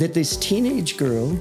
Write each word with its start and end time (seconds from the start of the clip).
that 0.00 0.14
this 0.14 0.36
teenage 0.38 0.96
girl 0.96 1.38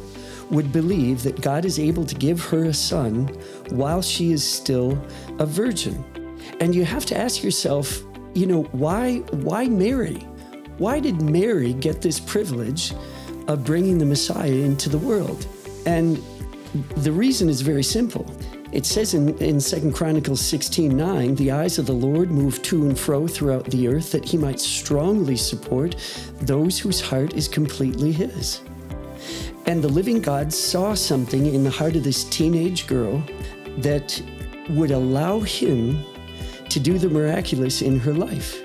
would 0.51 0.73
believe 0.73 1.23
that 1.23 1.39
God 1.39 1.63
is 1.63 1.79
able 1.79 2.05
to 2.05 2.13
give 2.13 2.43
her 2.43 2.66
a 2.66 2.74
son 2.74 3.28
while 3.70 4.01
she 4.01 4.33
is 4.33 4.43
still 4.43 5.01
a 5.39 5.46
virgin. 5.46 6.04
And 6.59 6.75
you 6.75 6.83
have 6.83 7.05
to 7.07 7.17
ask 7.17 7.41
yourself, 7.41 8.03
you 8.33 8.45
know, 8.45 8.63
why 8.73 9.19
why 9.47 9.69
Mary? 9.69 10.27
Why 10.77 10.99
did 10.99 11.21
Mary 11.21 11.71
get 11.73 12.01
this 12.01 12.19
privilege 12.19 12.94
of 13.47 13.63
bringing 13.63 13.97
the 13.97 14.06
Messiah 14.06 14.51
into 14.51 14.89
the 14.89 14.97
world? 14.97 15.47
And 15.85 16.21
the 16.98 17.13
reason 17.13 17.48
is 17.48 17.62
very 17.62 17.84
simple. 17.84 18.26
It 18.72 18.86
says 18.86 19.13
in, 19.16 19.36
in 19.40 19.59
2 19.59 19.91
Chronicles 19.91 20.41
16 20.41 20.95
9, 20.95 21.35
the 21.35 21.52
eyes 21.52 21.80
of 21.80 21.88
the 21.88 21.94
Lord 21.94 22.30
move 22.30 22.62
to 22.63 22.84
and 22.84 22.98
fro 22.98 23.27
throughout 23.27 23.66
the 23.66 23.88
earth 23.88 24.12
that 24.12 24.26
he 24.26 24.38
might 24.38 24.59
strongly 24.59 25.35
support 25.35 25.95
those 26.41 26.77
whose 26.77 27.02
heart 27.02 27.34
is 27.34 27.48
completely 27.48 28.12
his. 28.12 28.62
And 29.66 29.84
the 29.84 29.90
living 29.90 30.21
God 30.21 30.53
saw 30.53 30.93
something 30.93 31.48
in 31.48 31.63
the 31.63 31.70
heart 31.70 31.95
of 31.95 32.03
this 32.03 32.23
teenage 32.26 32.88
girl 32.88 33.23
that 33.79 34.21
would 34.70 34.91
allow 34.91 35.40
him 35.40 36.04
to 36.70 36.79
do 36.79 36.99
the 36.99 37.09
miraculous 37.09 37.81
in 37.81 37.99
her 37.99 38.13
life. 38.13 38.62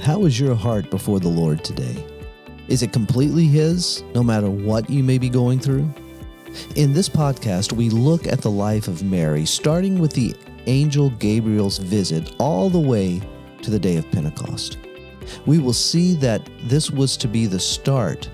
How 0.00 0.24
is 0.24 0.38
your 0.38 0.54
heart 0.54 0.90
before 0.90 1.20
the 1.20 1.28
Lord 1.28 1.64
today? 1.64 2.04
Is 2.68 2.82
it 2.82 2.92
completely 2.92 3.46
His, 3.46 4.02
no 4.14 4.22
matter 4.22 4.48
what 4.48 4.88
you 4.88 5.02
may 5.02 5.18
be 5.18 5.28
going 5.28 5.58
through? 5.58 5.92
In 6.76 6.92
this 6.92 7.08
podcast, 7.08 7.72
we 7.72 7.90
look 7.90 8.26
at 8.26 8.40
the 8.40 8.50
life 8.50 8.88
of 8.88 9.02
Mary, 9.02 9.44
starting 9.44 9.98
with 9.98 10.12
the 10.12 10.34
angel 10.66 11.10
Gabriel's 11.10 11.78
visit 11.78 12.34
all 12.38 12.70
the 12.70 12.80
way 12.80 13.20
to 13.62 13.70
the 13.70 13.78
day 13.78 13.96
of 13.96 14.10
Pentecost. 14.10 14.78
We 15.46 15.58
will 15.58 15.72
see 15.72 16.14
that 16.16 16.48
this 16.64 16.90
was 16.90 17.16
to 17.18 17.28
be 17.28 17.46
the 17.46 17.60
start 17.60 18.28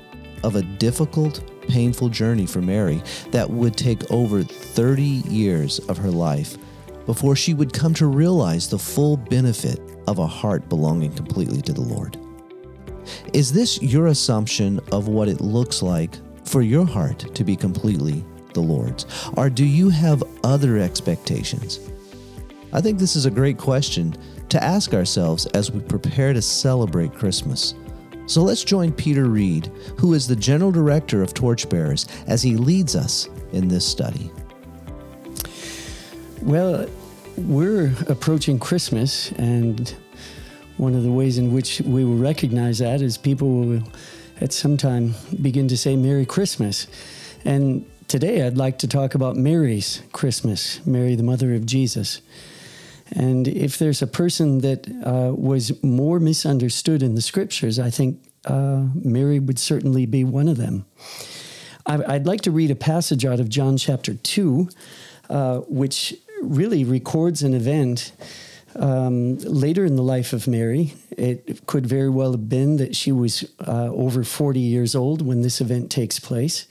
of 0.44 0.56
a 0.56 0.62
difficult, 0.62 1.50
painful 1.68 2.08
journey 2.08 2.46
for 2.46 2.62
Mary 2.62 3.02
that 3.32 3.50
would 3.50 3.76
take 3.76 4.10
over 4.10 4.42
30 4.42 5.02
years 5.02 5.78
of 5.88 5.98
her 5.98 6.10
life 6.10 6.56
before 7.06 7.36
she 7.36 7.54
would 7.54 7.72
come 7.72 7.94
to 7.94 8.06
realize 8.06 8.68
the 8.68 8.78
full 8.78 9.16
benefit 9.16 9.80
of 10.06 10.18
a 10.18 10.26
heart 10.26 10.68
belonging 10.68 11.12
completely 11.12 11.60
to 11.62 11.72
the 11.72 11.80
Lord. 11.80 12.18
Is 13.32 13.52
this 13.52 13.80
your 13.82 14.08
assumption 14.08 14.80
of 14.90 15.08
what 15.08 15.28
it 15.28 15.40
looks 15.40 15.82
like 15.82 16.16
for 16.46 16.62
your 16.62 16.86
heart 16.86 17.34
to 17.34 17.44
be 17.44 17.56
completely 17.56 18.24
the 18.54 18.60
Lord's? 18.60 19.04
Or 19.36 19.50
do 19.50 19.64
you 19.64 19.90
have 19.90 20.22
other 20.42 20.78
expectations? 20.78 21.80
I 22.72 22.80
think 22.80 22.98
this 22.98 23.16
is 23.16 23.26
a 23.26 23.30
great 23.30 23.58
question 23.58 24.16
to 24.48 24.62
ask 24.62 24.94
ourselves 24.94 25.46
as 25.46 25.70
we 25.70 25.80
prepare 25.80 26.32
to 26.32 26.40
celebrate 26.40 27.12
Christmas. 27.14 27.74
So 28.26 28.42
let's 28.42 28.64
join 28.64 28.92
Peter 28.92 29.26
Reid, 29.26 29.66
who 29.98 30.14
is 30.14 30.26
the 30.26 30.36
General 30.36 30.72
Director 30.72 31.22
of 31.22 31.34
Torchbearers, 31.34 32.06
as 32.26 32.42
he 32.42 32.56
leads 32.56 32.96
us 32.96 33.28
in 33.52 33.68
this 33.68 33.86
study. 33.86 34.30
Well, 36.42 36.88
we're 37.36 37.92
approaching 38.08 38.58
Christmas, 38.58 39.30
and 39.32 39.94
one 40.76 40.94
of 40.94 41.02
the 41.02 41.10
ways 41.10 41.38
in 41.38 41.52
which 41.52 41.80
we 41.82 42.04
will 42.04 42.16
recognize 42.16 42.78
that 42.78 43.00
is 43.00 43.16
people 43.16 43.48
will 43.48 43.82
at 44.40 44.52
some 44.52 44.76
time 44.76 45.14
begin 45.40 45.68
to 45.68 45.76
say 45.76 45.96
Merry 45.96 46.26
Christmas. 46.26 46.86
And 47.44 47.88
today 48.08 48.46
I'd 48.46 48.56
like 48.56 48.78
to 48.78 48.88
talk 48.88 49.14
about 49.14 49.36
Mary's 49.36 50.02
Christmas, 50.12 50.84
Mary, 50.86 51.14
the 51.14 51.22
mother 51.22 51.54
of 51.54 51.66
Jesus. 51.66 52.20
And 53.12 53.46
if 53.48 53.78
there's 53.78 54.02
a 54.02 54.06
person 54.06 54.58
that 54.58 54.88
uh, 55.04 55.32
was 55.34 55.82
more 55.82 56.18
misunderstood 56.18 57.02
in 57.02 57.14
the 57.14 57.22
scriptures, 57.22 57.78
I 57.78 57.90
think 57.90 58.20
uh, 58.44 58.86
Mary 58.94 59.38
would 59.38 59.58
certainly 59.58 60.06
be 60.06 60.24
one 60.24 60.48
of 60.48 60.56
them. 60.56 60.86
I, 61.86 61.96
would 61.96 62.26
like 62.26 62.40
to 62.42 62.50
read 62.50 62.72
a 62.72 62.76
passage 62.76 63.24
out 63.24 63.38
of 63.38 63.48
John 63.48 63.76
chapter 63.76 64.14
2, 64.14 64.68
uh, 65.30 65.58
which 65.68 66.14
really 66.42 66.84
records 66.84 67.42
an 67.42 67.54
event 67.54 68.12
um, 68.78 69.38
later 69.38 69.84
in 69.84 69.96
the 69.96 70.02
life 70.02 70.32
of 70.32 70.46
Mary. 70.46 70.94
It 71.10 71.66
could 71.66 71.86
very 71.86 72.10
well 72.10 72.32
have 72.32 72.48
been 72.48 72.76
that 72.76 72.94
she 72.94 73.12
was 73.12 73.44
uh, 73.66 73.90
over 73.92 74.24
40 74.24 74.60
years 74.60 74.94
old 74.94 75.22
when 75.22 75.42
this 75.42 75.60
event 75.60 75.90
takes 75.90 76.18
place. 76.18 76.66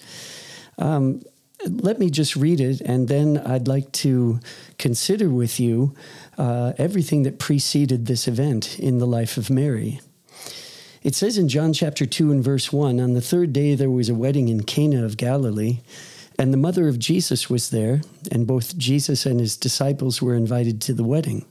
Um, 0.78 1.24
let 1.66 2.00
me 2.00 2.10
just 2.10 2.36
read 2.36 2.60
it, 2.60 2.82
and 2.82 3.08
then 3.08 3.38
I'd 3.38 3.68
like 3.68 3.92
to 3.94 4.40
consider 4.78 5.30
with 5.30 5.60
you 5.60 5.96
uh, 6.38 6.74
everything 6.78 7.24
that 7.24 7.40
preceded 7.40 8.06
this 8.06 8.28
event 8.28 8.78
in 8.80 9.00
the 9.00 9.08
life 9.08 9.38
of 9.38 9.50
Mary. 9.50 10.00
It 11.02 11.16
says 11.16 11.38
in 11.38 11.50
John 11.50 11.72
chapter 11.74 12.06
2 12.06 12.32
and 12.32 12.44
verse 12.44 12.74
1 12.74 13.00
On 13.00 13.14
the 13.14 13.22
third 13.22 13.54
day 13.54 13.76
there 13.76 13.90
was 13.90 14.10
a 14.10 14.16
wedding 14.16 14.48
in 14.50 14.64
Cana 14.64 15.06
of 15.06 15.18
Galilee. 15.18 15.80
And 16.38 16.52
the 16.52 16.58
mother 16.58 16.90
of 16.90 17.00
Jesus 17.00 17.50
was 17.50 17.70
there, 17.70 18.02
and 18.30 18.46
both 18.46 18.78
Jesus 18.78 19.26
and 19.26 19.40
his 19.40 19.56
disciples 19.56 20.22
were 20.22 20.36
invited 20.36 20.82
to 20.82 20.94
the 20.94 21.04
wedding. 21.04 21.46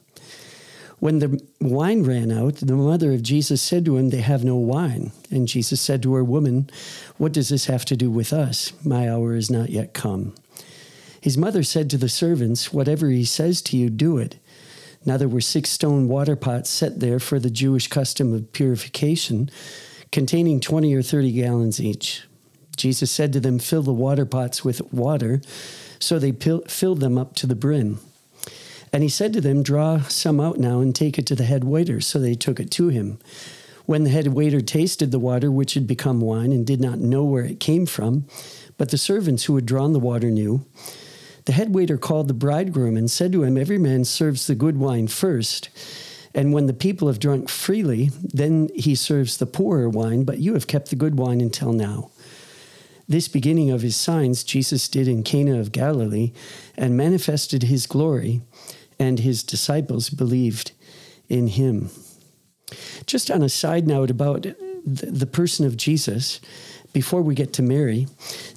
When 1.04 1.19
the 1.19 1.38
wine 1.60 2.04
ran 2.04 2.32
out, 2.32 2.54
the 2.54 2.72
mother 2.72 3.12
of 3.12 3.22
Jesus 3.22 3.60
said 3.60 3.84
to 3.84 3.98
him, 3.98 4.09
They 4.09 4.22
have 4.22 4.42
no 4.42 4.56
wine. 4.56 5.12
And 5.31 5.47
Jesus 5.47 5.78
said 5.78 6.03
to 6.03 6.15
her, 6.15 6.25
Woman, 6.25 6.70
what 7.19 7.32
does 7.32 7.50
this 7.50 7.66
have 7.66 7.84
to 7.84 7.94
do 7.94 8.10
with 8.10 8.32
us? 8.32 8.72
My 8.82 9.10
hour 9.10 9.34
is 9.34 9.50
not 9.50 9.69
yet 9.69 9.93
come. 9.93 10.34
His 11.20 11.37
mother 11.37 11.62
said 11.62 11.91
to 11.91 11.98
the 11.98 12.09
servants, 12.09 12.72
Whatever 12.72 13.10
he 13.10 13.26
says 13.26 13.60
to 13.64 13.76
you, 13.76 13.91
do 13.91 14.16
it. 14.16 14.38
Now 15.04 15.19
there 15.19 15.28
were 15.28 15.43
six 15.43 15.69
stone 15.69 16.09
water 16.09 16.37
pots 16.37 16.70
set 16.70 17.00
there 17.00 17.20
for 17.20 17.38
the 17.38 17.50
Jewish 17.50 17.87
custom 17.87 18.32
of 18.32 18.50
purification, 18.54 19.50
containing 20.10 20.59
20 20.59 20.94
or 20.94 21.03
30 21.03 21.32
gallons 21.32 21.82
each. 21.82 22.22
Jesus 22.76 23.10
said 23.10 23.34
to 23.34 23.41
them, 23.41 23.59
Fill 23.59 23.82
the 23.82 23.93
water 23.93 24.25
pots 24.25 24.64
with 24.64 24.81
water. 24.91 25.43
So 25.98 26.19
they 26.19 26.32
filled 26.32 27.00
them 27.00 27.19
up 27.19 27.34
to 27.34 27.47
the 27.47 27.54
brim. 27.54 28.00
And 28.94 29.03
he 29.03 29.09
said 29.09 29.32
to 29.32 29.41
them, 29.41 29.65
Draw 29.65 30.03
some 30.03 30.38
out 30.38 30.59
now 30.59 30.78
and 30.78 30.94
take 30.94 31.19
it 31.19 31.27
to 31.27 31.34
the 31.34 31.43
head 31.43 31.65
waiter. 31.65 32.00
So 32.00 32.21
they 32.21 32.34
took 32.37 32.60
it 32.60 32.71
to 32.71 32.91
him. 32.91 33.19
When 33.87 34.05
the 34.05 34.10
head 34.10 34.28
waiter 34.28 34.60
tasted 34.60 35.10
the 35.10 35.19
water, 35.19 35.50
which 35.50 35.75
had 35.75 35.88
become 35.88 36.21
wine, 36.21 36.53
and 36.53 36.65
did 36.65 36.81
not 36.81 37.00
know 37.00 37.25
where 37.25 37.44
it 37.44 37.59
came 37.59 37.87
from, 37.87 38.28
but 38.78 38.93
the 38.93 38.97
servants 38.97 39.44
who 39.44 39.56
had 39.56 39.66
drawn 39.66 39.94
the 39.94 39.99
water 39.99 40.31
knew, 40.31 40.65
the 41.44 41.53
head 41.53 41.75
waiter 41.75 41.99
called 41.99 42.28
the 42.28 42.34
bridegroom 42.34 42.97
and 42.97 43.10
said 43.10 43.32
to 43.32 43.43
him, 43.43 43.59
Every 43.59 43.78
man 43.78 44.05
serves 44.05 44.47
the 44.47 44.55
good 44.55 44.78
wine 44.78 45.09
first. 45.09 45.71
And 46.32 46.53
when 46.53 46.66
the 46.66 46.72
people 46.72 47.09
have 47.09 47.19
drunk 47.19 47.49
freely, 47.49 48.11
then 48.22 48.69
he 48.76 48.94
serves 48.94 49.38
the 49.38 49.47
poorer 49.47 49.88
wine, 49.88 50.22
but 50.22 50.38
you 50.38 50.55
have 50.55 50.69
kept 50.69 50.91
the 50.91 50.97
good 50.97 51.19
wine 51.19 51.41
until 51.41 51.72
now. 51.72 52.12
This 53.06 53.28
beginning 53.28 53.71
of 53.71 53.82
his 53.82 53.97
signs 53.97 54.44
Jesus 54.44 54.88
did 54.88 55.09
in 55.09 55.25
Cana 55.25 55.61
of 55.61 55.72
Galilee 55.72 56.32
and 56.76 56.97
manifested 56.97 57.65
his 57.65 57.87
glory, 57.87 58.41
and 58.99 59.19
his 59.19 59.43
disciples 59.43 60.10
believed 60.10 60.72
in 61.28 61.49
him. 61.49 61.91
Just 63.06 63.31
on 63.31 63.43
a 63.43 63.49
side 63.49 63.87
note 63.87 64.10
about 64.10 64.47
the 64.84 65.27
person 65.27 65.66
of 65.66 65.77
Jesus, 65.77 66.41
before 66.93 67.22
we 67.22 67.34
get 67.34 67.53
to 67.55 67.62
Mary, 67.62 68.06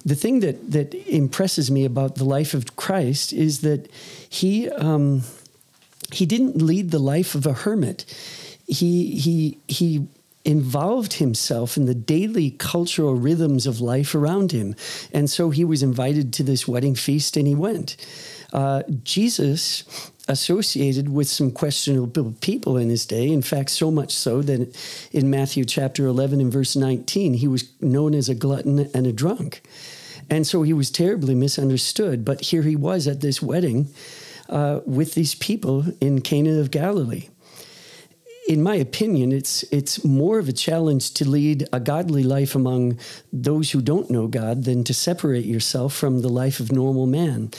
the 0.04 0.14
thing 0.14 0.40
that, 0.40 0.70
that 0.70 0.94
impresses 1.08 1.70
me 1.70 1.84
about 1.84 2.14
the 2.14 2.24
life 2.24 2.54
of 2.54 2.76
Christ 2.76 3.32
is 3.32 3.62
that 3.62 3.90
he, 4.28 4.70
um, 4.70 5.22
he 6.12 6.24
didn't 6.24 6.62
lead 6.62 6.90
the 6.90 7.00
life 7.00 7.34
of 7.34 7.46
a 7.46 7.52
hermit. 7.52 8.04
He, 8.66 9.18
he, 9.18 9.58
he 9.66 10.06
involved 10.44 11.14
himself 11.14 11.76
in 11.76 11.86
the 11.86 11.94
daily 11.94 12.52
cultural 12.52 13.14
rhythms 13.14 13.66
of 13.66 13.80
life 13.80 14.14
around 14.14 14.52
him. 14.52 14.74
And 15.12 15.28
so 15.28 15.50
he 15.50 15.64
was 15.64 15.82
invited 15.82 16.32
to 16.34 16.42
this 16.42 16.68
wedding 16.68 16.94
feast 16.94 17.36
and 17.36 17.46
he 17.46 17.54
went. 17.54 17.96
Uh, 18.52 18.82
Jesus 19.02 20.12
associated 20.28 21.08
with 21.08 21.28
some 21.28 21.50
questionable 21.50 22.34
people 22.40 22.76
in 22.76 22.90
his 22.90 23.06
day. 23.06 23.32
In 23.32 23.42
fact, 23.42 23.70
so 23.70 23.90
much 23.90 24.12
so 24.12 24.42
that 24.42 24.76
in 25.12 25.30
Matthew 25.30 25.64
chapter 25.64 26.06
11 26.06 26.40
and 26.40 26.52
verse 26.52 26.76
19, 26.76 27.34
he 27.34 27.48
was 27.48 27.72
known 27.80 28.14
as 28.14 28.28
a 28.28 28.34
glutton 28.34 28.90
and 28.94 29.06
a 29.06 29.12
drunk. 29.12 29.62
And 30.30 30.46
so 30.46 30.62
he 30.62 30.74
was 30.74 30.90
terribly 30.90 31.34
misunderstood. 31.34 32.24
But 32.24 32.42
here 32.42 32.62
he 32.62 32.76
was 32.76 33.06
at 33.06 33.22
this 33.22 33.40
wedding 33.40 33.88
uh, 34.50 34.80
with 34.84 35.14
these 35.14 35.34
people 35.34 35.86
in 36.00 36.20
Cana 36.20 36.58
of 36.58 36.70
Galilee 36.70 37.28
in 38.48 38.62
my 38.62 38.76
opinion, 38.76 39.30
it's 39.30 39.62
it's 39.64 40.02
more 40.02 40.38
of 40.38 40.48
a 40.48 40.54
challenge 40.54 41.12
to 41.14 41.28
lead 41.28 41.68
a 41.70 41.78
godly 41.78 42.22
life 42.22 42.54
among 42.54 42.98
those 43.30 43.70
who 43.70 43.82
don't 43.82 44.10
know 44.10 44.26
God 44.26 44.64
than 44.64 44.84
to 44.84 44.94
separate 44.94 45.44
yourself 45.44 45.92
from 45.92 46.22
the 46.22 46.30
life 46.30 46.58
of 46.58 46.72
normal 46.72 47.06
man. 47.06 47.50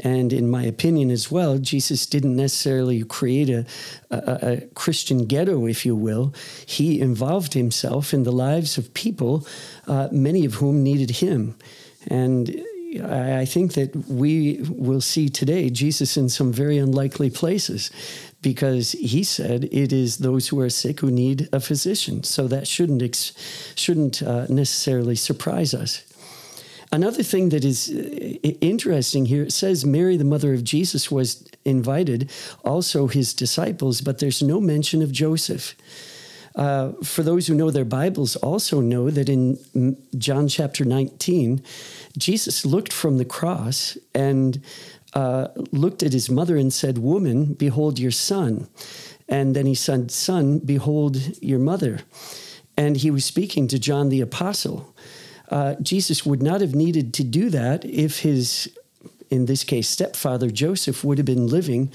And 0.00 0.32
in 0.32 0.50
my 0.50 0.64
opinion 0.64 1.10
as 1.10 1.30
well, 1.30 1.58
Jesus 1.58 2.04
didn't 2.06 2.36
necessarily 2.36 3.04
create 3.04 3.48
a, 3.48 3.64
a, 4.10 4.38
a, 4.42 4.60
Christian 4.74 5.26
ghetto, 5.26 5.66
if 5.66 5.86
you 5.86 5.94
will. 5.94 6.34
He 6.66 7.00
involved 7.00 7.54
himself 7.54 8.12
in 8.12 8.24
the 8.24 8.32
lives 8.32 8.76
of 8.76 8.92
people, 8.94 9.46
uh, 9.86 10.08
many 10.10 10.44
of 10.44 10.54
whom 10.54 10.82
needed 10.82 11.10
him. 11.10 11.54
And 12.08 12.64
I 13.02 13.44
think 13.44 13.74
that 13.74 13.94
we 14.08 14.60
will 14.68 15.00
see 15.00 15.28
today 15.28 15.70
Jesus 15.70 16.16
in 16.16 16.28
some 16.28 16.52
very 16.52 16.78
unlikely 16.78 17.30
places 17.30 17.90
because 18.40 18.92
he 18.92 19.24
said 19.24 19.64
it 19.72 19.92
is 19.92 20.18
those 20.18 20.48
who 20.48 20.60
are 20.60 20.70
sick 20.70 21.00
who 21.00 21.10
need 21.10 21.48
a 21.52 21.60
physician. 21.60 22.22
So 22.22 22.46
that 22.48 22.68
shouldn't 22.68 23.02
ex- 23.02 23.32
shouldn't 23.74 24.22
uh, 24.22 24.46
necessarily 24.48 25.16
surprise 25.16 25.74
us. 25.74 26.04
Another 26.94 27.24
thing 27.24 27.48
that 27.48 27.64
is 27.64 27.90
uh, 27.90 28.48
interesting 28.60 29.26
here, 29.26 29.42
it 29.42 29.52
says 29.52 29.84
Mary, 29.84 30.16
the 30.16 30.24
mother 30.24 30.54
of 30.54 30.62
Jesus, 30.62 31.10
was 31.10 31.44
invited, 31.64 32.30
also 32.64 33.08
his 33.08 33.34
disciples, 33.34 34.00
but 34.00 34.20
there's 34.20 34.40
no 34.40 34.60
mention 34.60 35.02
of 35.02 35.10
Joseph. 35.10 35.74
Uh, 36.54 36.92
for 37.02 37.24
those 37.24 37.48
who 37.48 37.54
know 37.56 37.72
their 37.72 37.84
Bibles, 37.84 38.36
also 38.36 38.80
know 38.80 39.10
that 39.10 39.28
in 39.28 39.58
John 40.16 40.46
chapter 40.46 40.84
19, 40.84 41.64
Jesus 42.16 42.64
looked 42.64 42.92
from 42.92 43.18
the 43.18 43.24
cross 43.24 43.98
and 44.14 44.62
uh, 45.14 45.48
looked 45.72 46.04
at 46.04 46.12
his 46.12 46.30
mother 46.30 46.56
and 46.56 46.72
said, 46.72 46.98
Woman, 46.98 47.54
behold 47.54 47.98
your 47.98 48.12
son. 48.12 48.68
And 49.28 49.56
then 49.56 49.66
he 49.66 49.74
said, 49.74 50.12
Son, 50.12 50.60
behold 50.60 51.42
your 51.42 51.58
mother. 51.58 52.02
And 52.76 52.96
he 52.96 53.10
was 53.10 53.24
speaking 53.24 53.66
to 53.68 53.80
John 53.80 54.10
the 54.10 54.20
Apostle. 54.20 54.93
Uh, 55.48 55.74
Jesus 55.82 56.24
would 56.24 56.42
not 56.42 56.60
have 56.60 56.74
needed 56.74 57.12
to 57.14 57.24
do 57.24 57.50
that 57.50 57.84
if 57.84 58.20
his, 58.20 58.70
in 59.30 59.46
this 59.46 59.64
case, 59.64 59.88
stepfather 59.88 60.50
Joseph 60.50 61.04
would 61.04 61.18
have 61.18 61.26
been 61.26 61.46
living. 61.46 61.92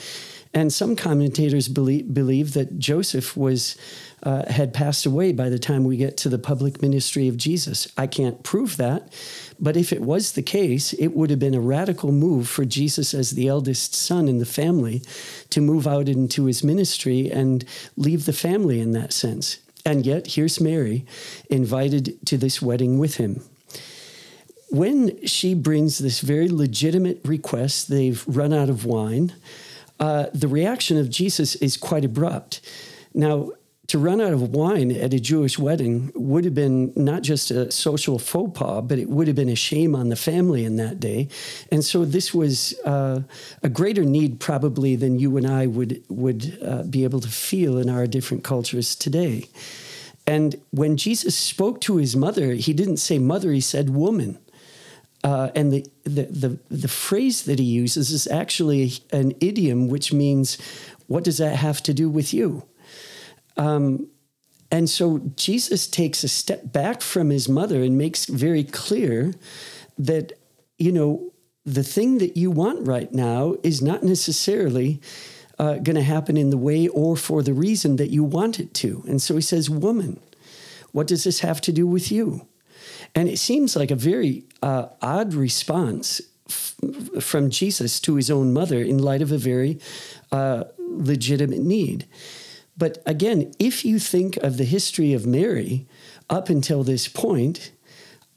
And 0.53 0.73
some 0.73 0.95
commentators 0.95 1.67
believe, 1.67 2.13
believe 2.13 2.53
that 2.53 2.79
Joseph 2.79 3.37
was 3.37 3.77
uh, 4.23 4.51
had 4.51 4.73
passed 4.73 5.05
away 5.05 5.31
by 5.31 5.47
the 5.47 5.59
time 5.59 5.83
we 5.83 5.95
get 5.95 6.17
to 6.17 6.29
the 6.29 6.39
public 6.39 6.81
ministry 6.81 7.27
of 7.27 7.37
Jesus. 7.37 7.87
I 7.97 8.07
can't 8.07 8.43
prove 8.43 8.77
that, 8.77 9.13
but 9.59 9.77
if 9.77 9.93
it 9.93 10.01
was 10.01 10.33
the 10.33 10.41
case, 10.41 10.93
it 10.93 11.09
would 11.09 11.29
have 11.29 11.39
been 11.39 11.55
a 11.55 11.61
radical 11.61 12.11
move 12.11 12.49
for 12.49 12.65
Jesus, 12.65 13.13
as 13.13 13.31
the 13.31 13.47
eldest 13.47 13.93
son 13.93 14.27
in 14.27 14.39
the 14.39 14.45
family, 14.45 15.01
to 15.51 15.61
move 15.61 15.87
out 15.87 16.09
into 16.09 16.45
his 16.45 16.63
ministry 16.63 17.31
and 17.31 17.63
leave 17.95 18.25
the 18.25 18.33
family 18.33 18.81
in 18.81 18.91
that 18.91 19.13
sense. 19.13 19.59
And 19.85 20.05
yet, 20.05 20.27
here's 20.27 20.59
Mary 20.59 21.05
invited 21.49 22.17
to 22.25 22.37
this 22.37 22.61
wedding 22.61 22.99
with 22.99 23.15
him. 23.15 23.41
When 24.69 25.25
she 25.25 25.55
brings 25.55 25.97
this 25.97 26.19
very 26.19 26.47
legitimate 26.47 27.21
request, 27.23 27.89
they've 27.89 28.23
run 28.27 28.53
out 28.53 28.69
of 28.69 28.85
wine, 28.85 29.33
uh, 29.99 30.27
the 30.33 30.47
reaction 30.47 30.97
of 30.97 31.09
Jesus 31.09 31.55
is 31.55 31.75
quite 31.75 32.05
abrupt. 32.05 32.61
Now, 33.13 33.51
to 33.89 33.97
run 33.97 34.21
out 34.21 34.33
of 34.33 34.51
wine 34.51 34.91
at 34.91 35.15
a 35.15 35.19
Jewish 35.19 35.57
wedding 35.57 36.12
would 36.13 36.45
have 36.45 36.53
been 36.53 36.94
not 36.95 37.24
just 37.24 37.50
a 37.50 37.71
social 37.71 38.19
faux 38.19 38.57
pas, 38.57 38.83
but 38.86 39.00
it 39.00 39.09
would 39.09 39.25
have 39.25 39.36
been 39.36 39.50
a 39.50 39.56
shame 39.56 39.95
on 39.95 40.09
the 40.09 40.15
family 40.15 40.63
in 40.63 40.75
that 40.75 41.00
day. 41.00 41.27
And 41.71 41.83
so 41.83 42.06
this 42.06 42.31
was 42.31 42.80
uh, 42.86 43.21
a 43.63 43.69
greater 43.69 44.03
need 44.03 44.39
probably 44.39 44.95
than 44.95 45.18
you 45.18 45.38
and 45.38 45.47
I 45.47 45.65
would 45.65 46.03
would 46.07 46.59
uh, 46.63 46.83
be 46.83 47.03
able 47.03 47.19
to 47.19 47.30
feel 47.30 47.80
in 47.80 47.89
our 47.89 48.06
different 48.06 48.44
cultures 48.44 48.95
today. 48.95 49.50
And 50.27 50.62
when 50.69 50.95
Jesus 50.95 51.35
spoke 51.35 51.81
to 51.81 51.97
his 51.97 52.15
mother, 52.15 52.53
he 52.53 52.74
didn't 52.74 52.97
say 52.97 53.18
mother; 53.18 53.51
he 53.51 53.62
said 53.62 53.89
woman. 53.89 54.38
Uh, 55.24 55.50
and 55.56 55.74
the, 55.74 55.85
the, 56.03 56.24
the 56.25 56.59
the 56.69 56.88
phrase 56.88 57.44
that 57.44 57.57
he 57.57 57.65
uses 57.65 58.12
is 58.12 58.27
actually 58.27 58.94
an 59.12 59.33
idiom, 59.42 59.88
which 59.88 60.13
means, 60.13 60.59
"What 61.07 61.24
does 61.24 61.39
that 61.39 61.56
have 61.56 61.81
to 61.83 61.94
do 61.94 62.07
with 62.07 62.35
you?" 62.35 62.69
Um, 63.59 64.07
and 64.71 64.89
so 64.89 65.19
Jesus 65.35 65.85
takes 65.85 66.23
a 66.23 66.27
step 66.27 66.71
back 66.71 67.01
from 67.01 67.29
his 67.29 67.50
mother 67.50 67.83
and 67.83 67.97
makes 67.97 68.25
very 68.25 68.63
clear 68.63 69.33
that, 69.97 70.33
you 70.77 70.91
know, 70.91 71.33
the 71.65 71.83
thing 71.83 72.19
that 72.19 72.38
you 72.38 72.50
want 72.50 72.88
right 72.88 73.11
now 73.11 73.56
is 73.63 73.81
not 73.81 74.01
necessarily 74.01 75.01
uh, 75.59 75.73
going 75.73 75.95
to 75.97 76.01
happen 76.01 76.38
in 76.38 76.51
the 76.51 76.57
way 76.57 76.88
or 76.88 77.17
for 77.17 77.44
the 77.44 77.53
reason 77.53 77.97
that 77.97 78.09
you 78.09 78.23
want 78.23 78.59
it 78.59 78.73
to. 78.75 79.03
And 79.07 79.21
so 79.21 79.35
he 79.35 79.41
says, 79.41 79.69
Woman, 79.69 80.21
what 80.94 81.07
does 81.07 81.25
this 81.25 81.41
have 81.41 81.59
to 81.61 81.73
do 81.73 81.85
with 81.85 82.11
you? 82.11 82.47
And 83.13 83.27
it 83.27 83.39
seems 83.39 83.75
like 83.75 83.91
a 83.91 83.95
very 83.95 84.45
uh, 84.63 84.88
odd 85.01 85.33
response 85.33 86.21
f- 86.47 86.75
from 87.19 87.50
Jesus 87.50 88.00
to 88.01 88.15
his 88.15 88.31
own 88.31 88.53
mother 88.53 88.81
in 88.81 89.00
light 89.00 89.21
of 89.21 89.31
a 89.31 89.38
very 89.38 89.79
uh, 90.31 90.63
legitimate 90.77 91.59
need. 91.59 92.07
But 92.79 93.03
again, 93.05 93.51
if 93.59 93.83
you 93.83 93.99
think 93.99 94.37
of 94.37 94.55
the 94.55 94.63
history 94.63 95.13
of 95.13 95.27
Mary 95.27 95.85
up 96.29 96.49
until 96.49 96.81
this 96.81 97.09
point, 97.09 97.71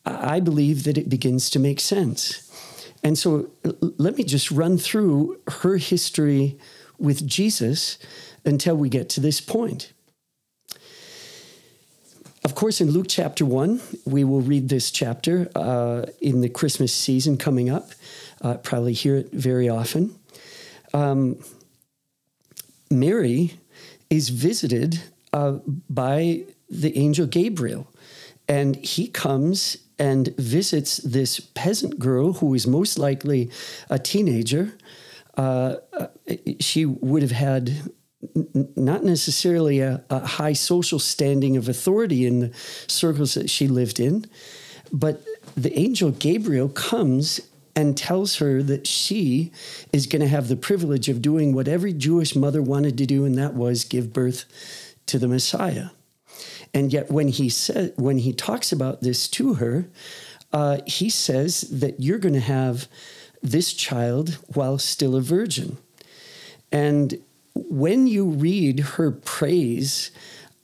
I 0.04 0.40
believe 0.40 0.82
that 0.82 0.98
it 0.98 1.08
begins 1.08 1.48
to 1.50 1.60
make 1.60 1.78
sense. 1.78 2.50
And 3.04 3.16
so 3.16 3.50
let 3.80 4.16
me 4.16 4.24
just 4.24 4.50
run 4.50 4.78
through 4.78 5.40
her 5.48 5.76
history 5.76 6.58
with 6.98 7.26
Jesus 7.26 7.98
until 8.44 8.76
we 8.76 8.88
get 8.88 9.08
to 9.10 9.20
this 9.20 9.40
point. 9.40 9.92
Of 12.44 12.56
course, 12.56 12.80
in 12.80 12.90
Luke 12.90 13.06
chapter 13.08 13.46
1, 13.46 13.80
we 14.06 14.24
will 14.24 14.40
read 14.40 14.68
this 14.68 14.90
chapter 14.90 15.48
uh, 15.54 16.06
in 16.20 16.40
the 16.40 16.48
Christmas 16.48 16.92
season 16.92 17.36
coming 17.36 17.70
up. 17.70 17.90
Uh, 18.40 18.56
probably 18.56 18.92
hear 18.92 19.14
it 19.14 19.30
very 19.30 19.68
often. 19.68 20.16
Um, 20.92 21.38
Mary 22.90 23.54
is 24.12 24.28
visited 24.28 25.00
uh, 25.32 25.52
by 25.88 26.44
the 26.68 26.96
angel 26.98 27.26
Gabriel. 27.26 27.86
And 28.46 28.76
he 28.76 29.08
comes 29.08 29.78
and 29.98 30.36
visits 30.36 30.98
this 30.98 31.40
peasant 31.40 31.98
girl 31.98 32.34
who 32.34 32.52
is 32.52 32.66
most 32.66 32.98
likely 32.98 33.50
a 33.88 33.98
teenager. 33.98 34.74
Uh, 35.36 35.76
uh 35.98 36.08
she 36.60 36.84
would 36.84 37.22
have 37.22 37.38
had 37.48 37.70
n- 38.36 38.68
not 38.76 39.02
necessarily 39.02 39.80
a, 39.80 40.04
a, 40.10 40.18
high 40.18 40.52
social 40.52 40.98
standing 40.98 41.56
of 41.56 41.68
authority 41.68 42.26
in 42.26 42.40
the 42.40 42.50
circles 42.88 43.32
that 43.32 43.48
she 43.48 43.66
lived 43.66 43.98
in, 43.98 44.26
but 44.92 45.22
the 45.56 45.72
angel 45.78 46.10
Gabriel 46.10 46.68
comes 46.68 47.40
and 47.74 47.96
tells 47.96 48.36
her 48.36 48.62
that 48.62 48.86
she 48.86 49.50
is 49.92 50.06
going 50.06 50.20
to 50.22 50.28
have 50.28 50.48
the 50.48 50.56
privilege 50.56 51.08
of 51.08 51.22
doing 51.22 51.54
what 51.54 51.68
every 51.68 51.92
Jewish 51.92 52.36
mother 52.36 52.62
wanted 52.62 52.98
to 52.98 53.06
do, 53.06 53.24
and 53.24 53.36
that 53.38 53.54
was 53.54 53.84
give 53.84 54.12
birth 54.12 54.44
to 55.06 55.18
the 55.18 55.28
Messiah. 55.28 55.88
And 56.74 56.92
yet, 56.92 57.10
when 57.10 57.28
he 57.28 57.48
said, 57.48 57.94
when 57.96 58.18
he 58.18 58.32
talks 58.32 58.72
about 58.72 59.02
this 59.02 59.28
to 59.28 59.54
her, 59.54 59.86
uh, 60.52 60.78
he 60.86 61.08
says 61.10 61.62
that 61.62 62.00
you're 62.00 62.18
going 62.18 62.34
to 62.34 62.40
have 62.40 62.88
this 63.42 63.72
child 63.72 64.38
while 64.54 64.78
still 64.78 65.16
a 65.16 65.20
virgin. 65.20 65.78
And 66.70 67.22
when 67.54 68.06
you 68.06 68.26
read 68.26 68.80
her 68.80 69.10
praise 69.10 70.10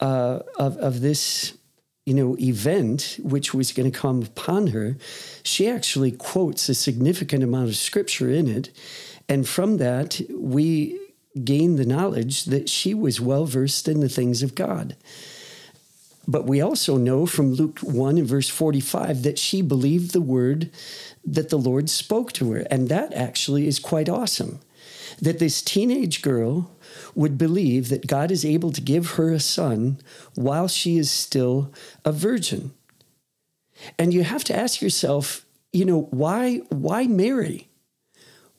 uh, 0.01 0.41
of, 0.59 0.77
of 0.79 1.01
this 1.01 1.58
you 2.09 2.15
know, 2.15 2.39
event 2.41 3.21
which 3.23 3.53
was 3.53 3.71
going 3.71 3.93
to 3.93 3.99
come 3.99 4.23
upon 4.23 4.69
her, 4.69 4.97
she 5.43 5.69
actually 5.69 6.11
quotes 6.11 6.67
a 6.71 6.75
significant 6.75 7.45
amount 7.45 7.69
of 7.69 7.77
scripture 7.77 8.31
in 8.31 8.49
it. 8.49 8.71
And 9.29 9.47
from 9.47 9.77
that, 9.77 10.19
we 10.31 10.99
gain 11.45 11.77
the 11.77 11.85
knowledge 11.85 12.47
that 12.47 12.71
she 12.71 12.95
was 12.95 13.21
well 13.21 13.45
versed 13.45 13.89
in 13.89 14.01
the 14.01 14.09
things 14.09 14.43
of 14.43 14.55
God. 14.55 14.97
But 16.27 16.47
we 16.47 16.63
also 16.63 16.97
know 16.97 17.27
from 17.27 17.53
Luke 17.53 17.81
1 17.81 18.17
and 18.17 18.27
verse 18.27 18.49
45 18.49 19.23
that 19.25 19.39
she 19.39 19.61
believed 19.61 20.13
the 20.13 20.23
word 20.23 20.71
that 21.27 21.51
the 21.51 21.59
Lord 21.59 21.91
spoke 21.91 22.33
to 22.33 22.53
her. 22.53 22.67
And 22.71 22.89
that 22.89 23.13
actually 23.13 23.67
is 23.67 23.79
quite 23.79 24.09
awesome. 24.09 24.61
That 25.21 25.41
this 25.41 25.61
teenage 25.61 26.23
girl 26.23 26.71
would 27.15 27.39
believe 27.39 27.89
that 27.89 28.07
God 28.07 28.31
is 28.31 28.45
able 28.45 28.73
to 28.73 28.81
give 28.81 29.13
her 29.13 29.33
a 29.33 29.41
son 29.41 29.99
while 30.35 30.69
she 30.69 30.99
is 30.99 31.11
still 31.11 31.73
a 32.05 32.13
virgin. 32.13 32.73
And 33.99 34.13
you 34.13 34.25
have 34.25 34.45
to 34.45 34.57
ask 34.57 34.83
yourself, 34.83 35.47
you 35.73 35.85
know, 35.85 36.03
why 36.11 36.59
why 36.69 37.07
Mary? 37.07 37.69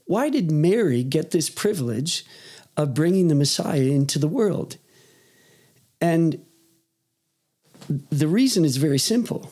Why 0.05 0.29
did 0.29 0.51
Mary 0.51 1.03
get 1.03 1.31
this 1.31 1.49
privilege 1.49 2.25
of 2.75 2.93
bringing 2.93 3.27
the 3.27 3.35
Messiah 3.35 3.81
into 3.81 4.17
the 4.17 4.27
world? 4.27 4.77
And 6.01 6.43
the 7.87 8.27
reason 8.27 8.65
is 8.65 8.77
very 8.77 8.99
simple. 8.99 9.51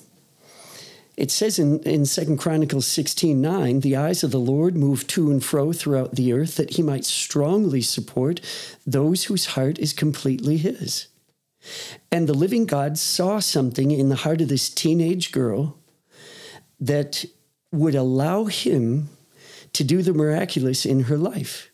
It 1.17 1.31
says 1.31 1.57
in, 1.57 1.79
in 1.79 2.05
2 2.05 2.37
Chronicles 2.37 2.85
16 2.85 3.41
9, 3.41 3.79
the 3.79 3.95
eyes 3.95 4.23
of 4.23 4.29
the 4.29 4.39
Lord 4.39 4.77
move 4.77 5.07
to 5.07 5.31
and 5.31 5.43
fro 5.43 5.73
throughout 5.73 6.15
the 6.15 6.31
earth 6.31 6.55
that 6.55 6.75
he 6.75 6.83
might 6.83 7.05
strongly 7.05 7.81
support 7.81 8.39
those 8.85 9.25
whose 9.25 9.47
heart 9.47 9.79
is 9.79 9.93
completely 9.93 10.57
his. 10.57 11.07
And 12.11 12.29
the 12.29 12.35
living 12.35 12.67
God 12.67 12.99
saw 12.99 13.39
something 13.39 13.89
in 13.89 14.09
the 14.09 14.15
heart 14.15 14.41
of 14.41 14.47
this 14.47 14.69
teenage 14.69 15.31
girl 15.31 15.77
that 16.79 17.25
would 17.71 17.95
allow 17.95 18.45
him 18.45 19.09
to 19.73 19.83
do 19.83 20.03
the 20.03 20.13
miraculous 20.13 20.85
in 20.85 21.01
her 21.01 21.17
life. 21.17 21.69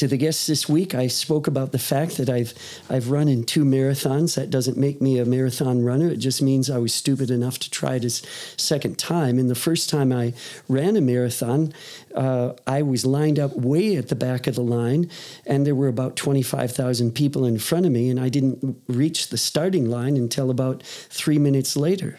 To 0.00 0.08
the 0.08 0.16
guests 0.16 0.46
this 0.46 0.66
week, 0.66 0.94
I 0.94 1.08
spoke 1.08 1.46
about 1.46 1.72
the 1.72 1.78
fact 1.78 2.16
that 2.16 2.30
I've 2.30 2.54
I've 2.88 3.10
run 3.10 3.28
in 3.28 3.44
two 3.44 3.66
marathons. 3.66 4.34
That 4.34 4.48
doesn't 4.48 4.78
make 4.78 5.02
me 5.02 5.18
a 5.18 5.26
marathon 5.26 5.84
runner. 5.84 6.08
It 6.08 6.20
just 6.20 6.40
means 6.40 6.70
I 6.70 6.78
was 6.78 6.94
stupid 6.94 7.30
enough 7.30 7.58
to 7.58 7.68
try 7.68 7.96
it 7.96 8.04
a 8.06 8.08
second 8.08 8.96
time. 8.96 9.38
And 9.38 9.50
the 9.50 9.54
first 9.54 9.90
time 9.90 10.10
I 10.10 10.32
ran 10.68 10.96
a 10.96 11.02
marathon, 11.02 11.74
uh, 12.14 12.54
I 12.66 12.80
was 12.80 13.04
lined 13.04 13.38
up 13.38 13.54
way 13.54 13.96
at 13.96 14.08
the 14.08 14.16
back 14.16 14.46
of 14.46 14.54
the 14.54 14.62
line, 14.62 15.10
and 15.44 15.66
there 15.66 15.74
were 15.74 15.88
about 15.88 16.16
twenty 16.16 16.40
five 16.40 16.72
thousand 16.72 17.14
people 17.14 17.44
in 17.44 17.58
front 17.58 17.84
of 17.84 17.92
me, 17.92 18.08
and 18.08 18.18
I 18.18 18.30
didn't 18.30 18.80
reach 18.86 19.28
the 19.28 19.36
starting 19.36 19.90
line 19.90 20.16
until 20.16 20.48
about 20.48 20.82
three 20.82 21.38
minutes 21.38 21.76
later. 21.76 22.18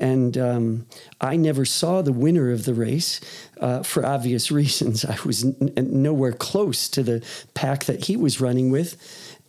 And 0.00 0.36
um, 0.36 0.86
I 1.20 1.36
never 1.36 1.64
saw 1.64 2.02
the 2.02 2.12
winner 2.12 2.50
of 2.50 2.64
the 2.64 2.74
race 2.74 3.20
uh, 3.60 3.82
for 3.82 4.04
obvious 4.04 4.50
reasons. 4.50 5.04
I 5.04 5.16
was 5.24 5.44
n- 5.44 5.72
nowhere 5.76 6.32
close 6.32 6.88
to 6.90 7.02
the 7.02 7.24
pack 7.54 7.84
that 7.84 8.04
he 8.04 8.16
was 8.16 8.40
running 8.40 8.70
with. 8.70 8.96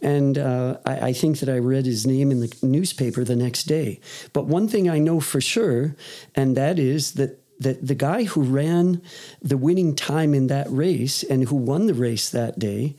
And 0.02 0.38
uh, 0.38 0.78
I, 0.86 1.08
I, 1.08 1.14
think 1.14 1.40
that 1.40 1.50
I 1.50 1.58
read 1.58 1.86
his 1.86 2.06
name 2.06 2.30
in 2.30 2.42
the 2.42 2.54
newspaper 2.62 3.24
the 3.24 3.36
next 3.36 3.64
day. 3.64 4.00
But 4.34 4.46
one 4.46 4.68
thing 4.68 4.90
I 4.90 5.00
know 5.00 5.20
for 5.20 5.42
sure, 5.42 5.96
and 6.36 6.56
that 6.58 6.78
is 6.78 7.14
that, 7.14 7.42
that 7.60 7.86
the 7.88 7.96
guy 7.96 8.26
who 8.26 8.44
ran 8.44 9.02
the 9.42 9.58
winning 9.58 9.96
time 9.96 10.34
in 10.34 10.48
that 10.48 10.68
race 10.70 11.24
and 11.24 11.48
who 11.48 11.56
won 11.56 11.88
the 11.88 11.94
race 11.94 12.30
that 12.30 12.60
day 12.60 12.96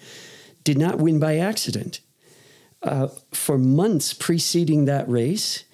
did 0.65 0.79
not 0.79 0.99
win 0.99 1.21
by 1.21 1.37
accident. 1.37 2.01
Uh, 2.83 3.09
for 3.33 3.57
months 3.59 4.13
preceding 4.13 4.87
that 4.87 5.09
race, 5.09 5.65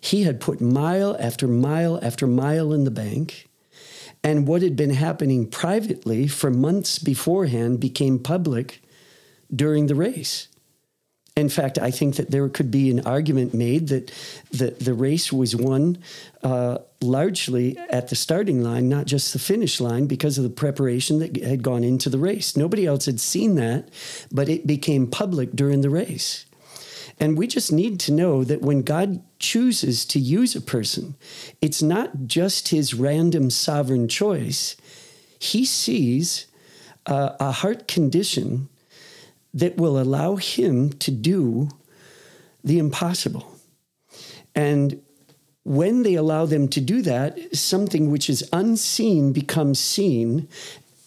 he 0.00 0.22
had 0.24 0.40
put 0.40 0.60
mile 0.60 1.16
after 1.18 1.46
mile 1.46 1.98
after 2.02 2.26
mile 2.26 2.72
in 2.72 2.84
the 2.84 2.90
bank. 2.90 3.48
And 4.22 4.46
what 4.46 4.62
had 4.62 4.76
been 4.76 4.90
happening 4.90 5.46
privately 5.46 6.26
for 6.26 6.50
months 6.50 6.98
beforehand 6.98 7.80
became 7.80 8.18
public 8.18 8.82
during 9.54 9.86
the 9.86 9.94
race. 9.94 10.48
In 11.36 11.50
fact, 11.50 11.78
I 11.78 11.90
think 11.90 12.16
that 12.16 12.30
there 12.30 12.48
could 12.48 12.70
be 12.70 12.90
an 12.90 13.00
argument 13.00 13.52
made 13.52 13.88
that 13.88 14.10
the, 14.50 14.70
the 14.70 14.94
race 14.94 15.30
was 15.30 15.54
won 15.54 15.98
uh, 16.42 16.78
largely 17.02 17.76
at 17.90 18.08
the 18.08 18.16
starting 18.16 18.62
line, 18.62 18.88
not 18.88 19.04
just 19.04 19.34
the 19.34 19.38
finish 19.38 19.78
line, 19.78 20.06
because 20.06 20.38
of 20.38 20.44
the 20.44 20.50
preparation 20.50 21.18
that 21.18 21.36
had 21.44 21.62
gone 21.62 21.84
into 21.84 22.08
the 22.08 22.18
race. 22.18 22.56
Nobody 22.56 22.86
else 22.86 23.04
had 23.04 23.20
seen 23.20 23.54
that, 23.56 23.90
but 24.32 24.48
it 24.48 24.66
became 24.66 25.06
public 25.06 25.52
during 25.52 25.82
the 25.82 25.90
race. 25.90 26.46
And 27.18 27.38
we 27.38 27.46
just 27.46 27.72
need 27.72 27.98
to 28.00 28.12
know 28.12 28.44
that 28.44 28.60
when 28.60 28.82
God 28.82 29.22
chooses 29.38 30.04
to 30.06 30.18
use 30.18 30.54
a 30.54 30.60
person, 30.60 31.14
it's 31.60 31.82
not 31.82 32.26
just 32.26 32.68
his 32.68 32.92
random 32.92 33.50
sovereign 33.50 34.06
choice. 34.06 34.76
He 35.38 35.64
sees 35.64 36.46
uh, 37.06 37.36
a 37.40 37.52
heart 37.52 37.88
condition 37.88 38.68
that 39.54 39.78
will 39.78 39.98
allow 39.98 40.36
him 40.36 40.92
to 40.92 41.10
do 41.10 41.70
the 42.62 42.78
impossible. 42.78 43.50
And 44.54 45.00
when 45.64 46.02
they 46.02 46.14
allow 46.14 46.46
them 46.46 46.68
to 46.68 46.80
do 46.80 47.02
that, 47.02 47.56
something 47.56 48.10
which 48.10 48.28
is 48.28 48.48
unseen 48.52 49.32
becomes 49.32 49.80
seen, 49.80 50.48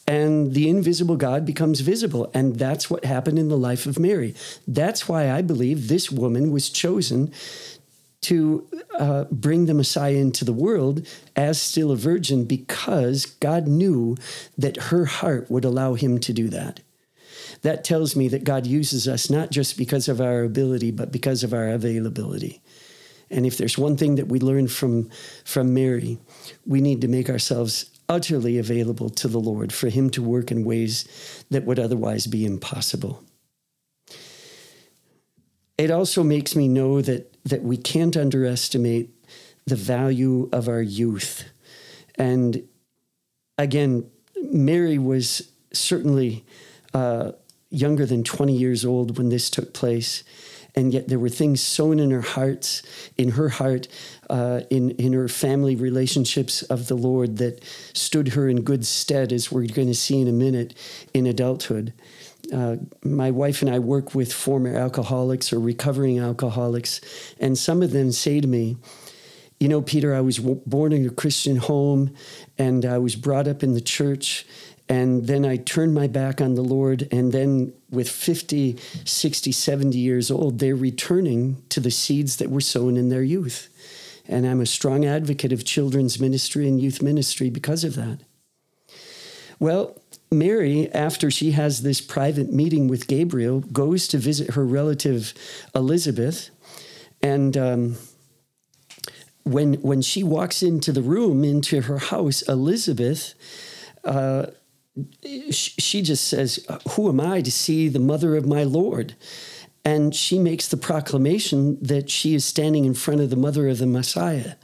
and 0.09 0.55
the 0.55 0.67
invisible 0.67 1.17
God 1.17 1.45
becomes 1.45 1.81
visible. 1.81 2.31
And 2.33 2.55
that's 2.55 2.89
what 2.89 3.05
happened 3.05 3.37
in 3.37 3.47
the 3.47 3.57
life 3.57 3.85
of 3.85 3.99
Mary. 3.99 4.33
That's 4.67 5.07
why 5.07 5.29
I 5.29 5.43
believe 5.43 5.87
this 5.87 6.11
woman 6.11 6.51
was 6.51 6.71
chosen 6.71 7.31
to 8.21 8.67
uh, 8.97 9.25
bring 9.25 9.67
the 9.67 9.75
Messiah 9.75 10.15
into 10.15 10.43
the 10.43 10.51
world 10.51 11.05
as 11.35 11.61
still 11.61 11.91
a 11.91 11.95
virgin 11.95 12.45
because 12.45 13.27
God 13.27 13.67
knew 13.67 14.17
that 14.57 14.77
her 14.89 15.05
heart 15.05 15.51
would 15.51 15.63
allow 15.63 15.93
him 15.93 16.17
to 16.21 16.33
do 16.33 16.47
that. 16.49 16.79
That 17.61 17.83
tells 17.83 18.15
me 18.15 18.29
that 18.29 18.43
God 18.43 18.65
uses 18.65 19.07
us 19.07 19.29
not 19.29 19.51
just 19.51 19.77
because 19.77 20.09
of 20.09 20.19
our 20.19 20.41
ability, 20.41 20.89
but 20.89 21.11
because 21.11 21.43
of 21.43 21.53
our 21.53 21.69
availability. 21.69 22.63
And 23.29 23.45
if 23.45 23.59
there's 23.59 23.77
one 23.77 23.95
thing 23.95 24.15
that 24.15 24.27
we 24.27 24.39
learn 24.39 24.69
from, 24.69 25.11
from 25.45 25.75
Mary, 25.75 26.17
we 26.65 26.81
need 26.81 27.01
to 27.01 27.07
make 27.07 27.29
ourselves 27.29 27.91
utterly 28.09 28.57
available 28.57 29.09
to 29.11 29.27
the 29.27 29.39
Lord 29.39 29.71
for 29.71 29.87
Him 29.87 30.09
to 30.11 30.23
work 30.23 30.51
in 30.51 30.65
ways 30.65 31.45
that 31.51 31.63
would 31.63 31.79
otherwise 31.79 32.27
be 32.27 32.45
impossible. 32.45 33.23
It 35.77 35.91
also 35.91 36.23
makes 36.23 36.55
me 36.55 36.67
know 36.67 37.01
that, 37.01 37.33
that 37.45 37.63
we 37.63 37.77
can't 37.77 38.17
underestimate 38.17 39.11
the 39.65 39.77
value 39.77 40.49
of 40.51 40.67
our 40.67 40.81
youth. 40.81 41.45
And 42.15 42.67
again, 43.57 44.09
Mary 44.51 44.97
was 44.97 45.49
certainly 45.71 46.43
uh, 46.93 47.31
younger 47.69 48.05
than 48.05 48.23
20 48.23 48.53
years 48.53 48.83
old 48.83 49.17
when 49.17 49.29
this 49.29 49.49
took 49.49 49.73
place 49.73 50.23
and 50.75 50.93
yet 50.93 51.07
there 51.07 51.19
were 51.19 51.29
things 51.29 51.61
sown 51.61 51.99
in 51.99 52.11
her 52.11 52.21
hearts, 52.21 52.83
in 53.17 53.31
her 53.31 53.49
heart, 53.49 53.87
uh, 54.29 54.61
in 54.69 54.91
in 54.91 55.13
her 55.13 55.27
family 55.27 55.75
relationships 55.75 56.61
of 56.63 56.87
the 56.87 56.95
Lord 56.95 57.37
that 57.37 57.63
stood 57.93 58.29
her 58.29 58.47
in 58.47 58.61
good 58.61 58.85
stead, 58.85 59.31
as 59.31 59.51
we're 59.51 59.67
going 59.67 59.87
to 59.87 59.95
see 59.95 60.21
in 60.21 60.27
a 60.27 60.33
minute 60.33 60.73
in 61.13 61.25
adulthood. 61.27 61.93
Uh, 62.53 62.77
my 63.03 63.29
wife 63.31 63.61
and 63.61 63.69
I 63.69 63.79
work 63.79 64.15
with 64.15 64.33
former 64.33 64.75
alcoholics 64.75 65.53
or 65.53 65.59
recovering 65.59 66.19
alcoholics, 66.19 67.01
and 67.39 67.57
some 67.57 67.83
of 67.83 67.91
them 67.91 68.11
say 68.11 68.41
to 68.41 68.47
me, 68.47 68.77
you 69.59 69.67
know, 69.67 69.81
Peter, 69.81 70.15
I 70.15 70.21
was 70.21 70.37
w- 70.37 70.61
born 70.65 70.93
in 70.93 71.05
a 71.05 71.09
Christian 71.09 71.57
home 71.57 72.13
and 72.57 72.85
I 72.85 72.97
was 72.97 73.15
brought 73.15 73.47
up 73.47 73.61
in 73.61 73.73
the 73.73 73.81
church 73.81 74.45
and 74.89 75.27
then 75.27 75.45
I 75.45 75.57
turned 75.57 75.93
my 75.93 76.07
back 76.07 76.41
on 76.41 76.55
the 76.55 76.63
Lord. 76.63 77.07
And 77.11 77.31
then, 77.31 77.73
with 77.91 78.09
50, 78.09 78.77
60, 79.05 79.51
70 79.51 79.97
years 79.97 80.31
old, 80.31 80.57
they're 80.57 80.75
returning 80.75 81.61
to 81.69 81.79
the 81.79 81.91
seeds 81.91 82.37
that 82.37 82.49
were 82.49 82.59
sown 82.59 82.97
in 82.97 83.09
their 83.09 83.21
youth. 83.21 83.69
And 84.27 84.47
I'm 84.47 84.61
a 84.61 84.65
strong 84.65 85.05
advocate 85.05 85.53
of 85.53 85.63
children's 85.63 86.19
ministry 86.19 86.67
and 86.67 86.81
youth 86.81 87.03
ministry 87.03 87.51
because 87.51 87.83
of 87.83 87.95
that. 87.95 88.19
Well, 89.59 89.95
Mary, 90.31 90.91
after 90.91 91.29
she 91.29 91.51
has 91.51 91.83
this 91.83 92.01
private 92.01 92.51
meeting 92.51 92.87
with 92.87 93.07
Gabriel, 93.07 93.59
goes 93.59 94.07
to 94.07 94.17
visit 94.17 94.51
her 94.51 94.65
relative 94.65 95.33
Elizabeth. 95.75 96.49
And 97.21 97.55
um, 97.57 97.97
when, 99.43 99.75
when 99.75 100.01
she 100.01 100.23
walks 100.23 100.63
into 100.63 100.91
the 100.91 101.01
room, 101.01 101.43
into 101.43 101.81
her 101.81 101.97
house, 101.97 102.41
Elizabeth 102.43 103.35
uh, 104.03 104.47
she 105.51 106.01
just 106.01 106.27
says, 106.27 106.65
Who 106.91 107.09
am 107.09 107.19
I 107.19 107.41
to 107.41 107.51
see 107.51 107.87
the 107.87 107.99
mother 107.99 108.35
of 108.35 108.45
my 108.45 108.63
Lord? 108.63 109.15
And 109.85 110.13
she 110.13 110.39
makes 110.39 110.67
the 110.67 110.77
proclamation 110.77 111.77
that 111.81 112.09
she 112.09 112.35
is 112.35 112.45
standing 112.45 112.85
in 112.85 112.93
front 112.93 113.21
of 113.21 113.29
the 113.29 113.35
mother 113.35 113.67
of 113.69 113.77
the 113.77 113.87
Messiah. 113.87 114.55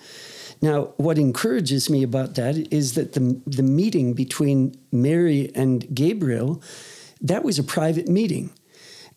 Now, 0.61 0.93
what 0.97 1.17
encourages 1.17 1.89
me 1.89 2.03
about 2.03 2.35
that 2.35 2.55
is 2.71 2.93
that 2.95 3.13
the, 3.13 3.41
the 3.45 3.63
meeting 3.63 4.13
between 4.13 4.75
Mary 4.91 5.51
and 5.55 5.93
Gabriel, 5.93 6.61
that 7.21 7.43
was 7.43 7.59
a 7.59 7.63
private 7.63 8.07
meeting. 8.07 8.51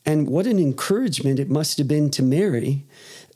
And 0.04 0.28
what 0.28 0.46
an 0.46 0.58
encouragement 0.58 1.38
it 1.38 1.50
must 1.50 1.78
have 1.78 1.88
been 1.88 2.10
to 2.10 2.22
Mary 2.22 2.86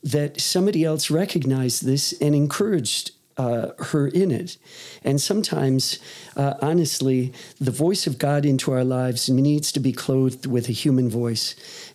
that 0.03 0.41
somebody 0.41 0.85
else 0.85 1.11
recognized 1.11 1.85
this 1.85 2.13
and 2.21 2.35
encouraged 2.35 3.13
uh, 3.37 3.69
her 3.79 4.09
in 4.09 4.31
it. 4.31 4.57
And 5.05 5.21
sometimes, 5.21 5.99
uh, 6.37 6.55
honestly, 6.61 7.33
the 7.61 7.71
voice 7.71 8.07
of 8.07 8.19
God 8.19 8.45
into 8.45 8.73
our 8.73 8.85
lives 8.85 9.29
needs 9.29 9.73
to 9.73 9.81
be 9.81 9.93
clothed 9.93 10.47
with 10.47 10.69
a 10.69 10.73
human 10.73 11.09
voice, 11.09 11.55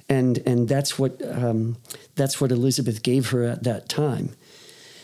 and 0.09 0.39
and 0.45 0.67
that's 0.67 0.97
what 0.97 1.21
um, 1.25 1.77
that's 2.15 2.41
what 2.41 2.51
Elizabeth 2.51 3.03
gave 3.03 3.29
her 3.29 3.43
at 3.43 3.63
that 3.63 3.89
time. 3.89 4.35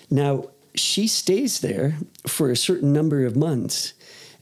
Now 0.10 0.50
she 0.76 1.08
stays 1.08 1.60
there 1.60 1.98
for 2.28 2.50
a 2.50 2.56
certain 2.56 2.92
number 2.92 3.26
of 3.26 3.36
months, 3.36 3.94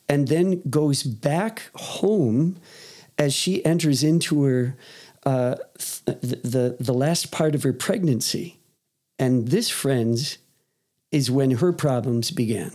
and 0.07 0.27
then 0.27 0.61
goes 0.69 1.03
back 1.03 1.69
home 1.75 2.57
as 3.17 3.33
she 3.33 3.63
enters 3.65 4.03
into 4.03 4.43
her 4.43 4.77
uh, 5.25 5.55
the, 6.05 6.39
the 6.43 6.77
the 6.79 6.93
last 6.93 7.31
part 7.31 7.55
of 7.55 7.63
her 7.63 7.73
pregnancy. 7.73 8.57
And 9.19 9.49
this, 9.49 9.69
friends, 9.69 10.39
is 11.11 11.29
when 11.29 11.51
her 11.51 11.73
problems 11.73 12.31
began. 12.31 12.71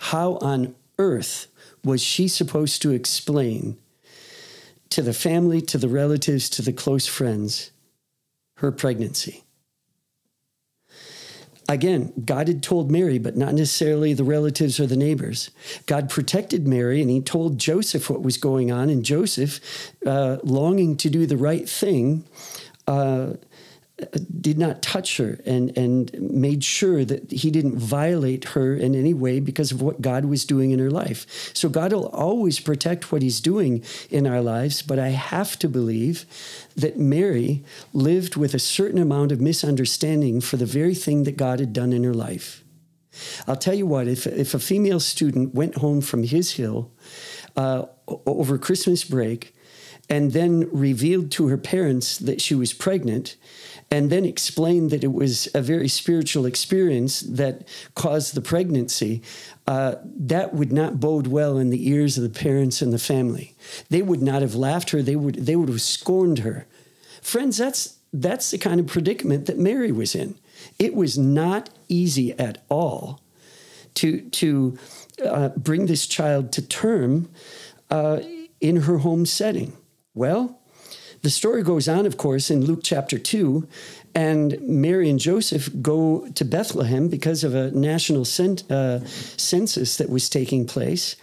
How 0.00 0.36
on 0.36 0.74
earth 0.98 1.46
was 1.84 2.02
she 2.02 2.28
supposed 2.28 2.82
to 2.82 2.90
explain 2.90 3.78
to 4.90 5.02
the 5.02 5.12
family, 5.12 5.60
to 5.62 5.78
the 5.78 5.88
relatives, 5.88 6.48
to 6.50 6.62
the 6.62 6.72
close 6.72 7.06
friends 7.06 7.70
her 8.56 8.72
pregnancy? 8.72 9.44
Again, 11.70 12.12
God 12.24 12.48
had 12.48 12.64
told 12.64 12.90
Mary, 12.90 13.18
but 13.18 13.36
not 13.36 13.54
necessarily 13.54 14.12
the 14.12 14.24
relatives 14.24 14.80
or 14.80 14.88
the 14.88 14.96
neighbors. 14.96 15.50
God 15.86 16.10
protected 16.10 16.66
Mary 16.66 17.00
and 17.00 17.08
he 17.08 17.20
told 17.20 17.58
Joseph 17.58 18.10
what 18.10 18.22
was 18.22 18.36
going 18.38 18.72
on. 18.72 18.90
And 18.90 19.04
Joseph, 19.04 19.60
uh, 20.04 20.38
longing 20.42 20.96
to 20.96 21.08
do 21.08 21.26
the 21.26 21.36
right 21.36 21.68
thing, 21.68 22.24
uh, 22.88 23.34
did 24.40 24.58
not 24.58 24.82
touch 24.82 25.16
her 25.18 25.40
and, 25.44 25.76
and 25.76 26.12
made 26.20 26.64
sure 26.64 27.04
that 27.04 27.30
he 27.30 27.50
didn't 27.50 27.76
violate 27.76 28.44
her 28.50 28.74
in 28.74 28.94
any 28.94 29.14
way 29.14 29.40
because 29.40 29.72
of 29.72 29.82
what 29.82 30.00
God 30.00 30.24
was 30.24 30.44
doing 30.44 30.70
in 30.70 30.78
her 30.78 30.90
life. 30.90 31.50
So 31.54 31.68
God 31.68 31.92
will 31.92 32.08
always 32.08 32.60
protect 32.60 33.12
what 33.12 33.22
he's 33.22 33.40
doing 33.40 33.84
in 34.10 34.26
our 34.26 34.40
lives, 34.40 34.82
but 34.82 34.98
I 34.98 35.08
have 35.08 35.58
to 35.58 35.68
believe 35.68 36.24
that 36.76 36.98
Mary 36.98 37.62
lived 37.92 38.36
with 38.36 38.54
a 38.54 38.58
certain 38.58 38.98
amount 38.98 39.32
of 39.32 39.40
misunderstanding 39.40 40.40
for 40.40 40.56
the 40.56 40.66
very 40.66 40.94
thing 40.94 41.24
that 41.24 41.36
God 41.36 41.60
had 41.60 41.72
done 41.72 41.92
in 41.92 42.04
her 42.04 42.14
life. 42.14 42.64
I'll 43.46 43.56
tell 43.56 43.74
you 43.74 43.86
what, 43.86 44.08
if, 44.08 44.26
if 44.26 44.54
a 44.54 44.58
female 44.58 45.00
student 45.00 45.54
went 45.54 45.76
home 45.76 46.00
from 46.00 46.22
his 46.22 46.52
hill 46.52 46.90
uh, 47.56 47.86
over 48.26 48.56
Christmas 48.56 49.04
break 49.04 49.54
and 50.08 50.32
then 50.32 50.68
revealed 50.72 51.30
to 51.32 51.48
her 51.48 51.58
parents 51.58 52.18
that 52.18 52.40
she 52.40 52.54
was 52.54 52.72
pregnant, 52.72 53.36
and 53.90 54.08
then 54.08 54.24
explained 54.24 54.90
that 54.90 55.02
it 55.02 55.12
was 55.12 55.48
a 55.54 55.60
very 55.60 55.88
spiritual 55.88 56.46
experience 56.46 57.20
that 57.20 57.66
caused 57.94 58.34
the 58.34 58.40
pregnancy, 58.40 59.20
uh, 59.66 59.96
that 60.04 60.54
would 60.54 60.72
not 60.72 61.00
bode 61.00 61.26
well 61.26 61.58
in 61.58 61.70
the 61.70 61.88
ears 61.88 62.16
of 62.16 62.22
the 62.22 62.40
parents 62.40 62.80
and 62.80 62.92
the 62.92 62.98
family. 62.98 63.54
They 63.88 64.02
would 64.02 64.22
not 64.22 64.42
have 64.42 64.54
laughed 64.54 64.90
her. 64.90 65.02
They 65.02 65.16
would 65.16 65.34
they 65.46 65.56
would 65.56 65.68
have 65.68 65.82
scorned 65.82 66.40
her. 66.40 66.66
Friends, 67.20 67.56
that's 67.56 67.98
that's 68.12 68.50
the 68.50 68.58
kind 68.58 68.80
of 68.80 68.86
predicament 68.86 69.46
that 69.46 69.58
Mary 69.58 69.92
was 69.92 70.14
in. 70.14 70.36
It 70.78 70.94
was 70.94 71.18
not 71.18 71.70
easy 71.88 72.32
at 72.38 72.62
all 72.68 73.20
to 73.94 74.20
to 74.20 74.78
uh, 75.24 75.48
bring 75.50 75.86
this 75.86 76.06
child 76.06 76.52
to 76.52 76.62
term 76.62 77.28
uh, 77.90 78.20
in 78.60 78.82
her 78.82 78.98
home 78.98 79.26
setting. 79.26 79.76
Well, 80.14 80.59
the 81.22 81.30
story 81.30 81.62
goes 81.62 81.88
on, 81.88 82.06
of 82.06 82.16
course, 82.16 82.50
in 82.50 82.64
Luke 82.64 82.80
chapter 82.82 83.18
2, 83.18 83.68
and 84.14 84.60
Mary 84.62 85.10
and 85.10 85.18
Joseph 85.18 85.68
go 85.82 86.26
to 86.34 86.44
Bethlehem 86.44 87.08
because 87.08 87.44
of 87.44 87.54
a 87.54 87.70
national 87.72 88.24
cent, 88.24 88.68
uh, 88.70 89.04
census 89.06 89.96
that 89.98 90.08
was 90.08 90.28
taking 90.28 90.66
place. 90.66 91.16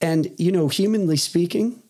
And, 0.00 0.30
you 0.36 0.52
know, 0.52 0.68
humanly 0.68 1.16
speaking, 1.16 1.82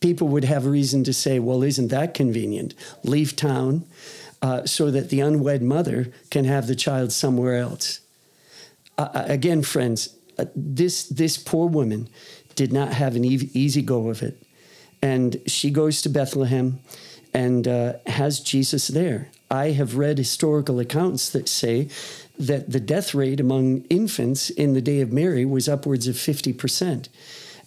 people 0.00 0.28
would 0.28 0.44
have 0.44 0.66
reason 0.66 1.02
to 1.04 1.12
say, 1.12 1.38
well, 1.38 1.62
isn't 1.62 1.88
that 1.88 2.14
convenient? 2.14 2.74
Leave 3.02 3.36
town 3.36 3.84
uh, 4.42 4.66
so 4.66 4.90
that 4.90 5.08
the 5.08 5.20
unwed 5.20 5.62
mother 5.62 6.12
can 6.30 6.44
have 6.44 6.66
the 6.66 6.76
child 6.76 7.12
somewhere 7.12 7.56
else. 7.56 8.00
Uh, 8.98 9.08
uh 9.14 9.24
again, 9.28 9.62
friends, 9.62 10.14
uh, 10.38 10.44
this, 10.54 11.04
this 11.04 11.38
poor 11.38 11.68
woman 11.68 12.08
did 12.54 12.72
not 12.72 12.92
have 12.92 13.16
an 13.16 13.24
easy 13.24 13.80
go 13.80 14.10
of 14.10 14.22
it 14.22 14.36
and 15.02 15.40
she 15.46 15.70
goes 15.70 16.00
to 16.02 16.08
Bethlehem 16.08 16.78
and 17.34 17.66
uh, 17.66 17.94
has 18.06 18.40
Jesus 18.40 18.88
there. 18.88 19.28
I 19.50 19.72
have 19.72 19.96
read 19.96 20.16
historical 20.16 20.78
accounts 20.80 21.28
that 21.30 21.48
say 21.48 21.88
that 22.38 22.70
the 22.70 22.80
death 22.80 23.14
rate 23.14 23.40
among 23.40 23.82
infants 23.90 24.48
in 24.48 24.72
the 24.72 24.80
day 24.80 25.00
of 25.00 25.12
Mary 25.12 25.44
was 25.44 25.68
upwards 25.68 26.06
of 26.06 26.14
50%. 26.14 27.08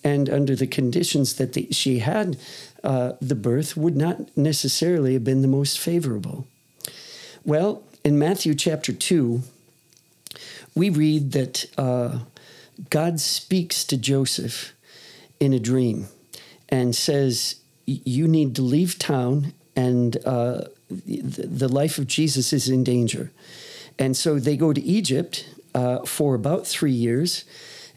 And 0.03 0.29
under 0.29 0.55
the 0.55 0.67
conditions 0.67 1.35
that 1.35 1.53
the, 1.53 1.67
she 1.71 1.99
had 1.99 2.37
uh, 2.83 3.13
the 3.19 3.35
birth, 3.35 3.75
would 3.75 3.95
not 3.95 4.35
necessarily 4.37 5.13
have 5.13 5.23
been 5.23 5.41
the 5.41 5.47
most 5.47 5.79
favorable. 5.79 6.47
Well, 7.43 7.83
in 8.03 8.19
Matthew 8.19 8.53
chapter 8.53 8.93
2, 8.93 9.41
we 10.75 10.91
read 10.91 11.31
that 11.31 11.65
uh, 11.77 12.19
God 12.91 13.19
speaks 13.19 13.83
to 13.85 13.97
Joseph 13.97 14.75
in 15.39 15.51
a 15.53 15.59
dream 15.59 16.07
and 16.75 16.93
says, 16.93 17.55
You 17.85 18.27
need 18.27 18.53
to 18.55 18.61
leave 18.61 18.99
town, 18.99 19.53
and 19.77 20.17
uh, 20.25 20.65
the 20.89 21.69
life 21.69 21.97
of 21.97 22.05
Jesus 22.05 22.51
is 22.51 22.67
in 22.67 22.83
danger. 22.83 23.31
And 23.97 24.17
so 24.17 24.39
they 24.39 24.57
go 24.57 24.73
to 24.73 24.81
Egypt 24.81 25.47
uh, 25.73 25.99
for 25.99 26.35
about 26.35 26.67
three 26.67 26.91
years, 26.91 27.45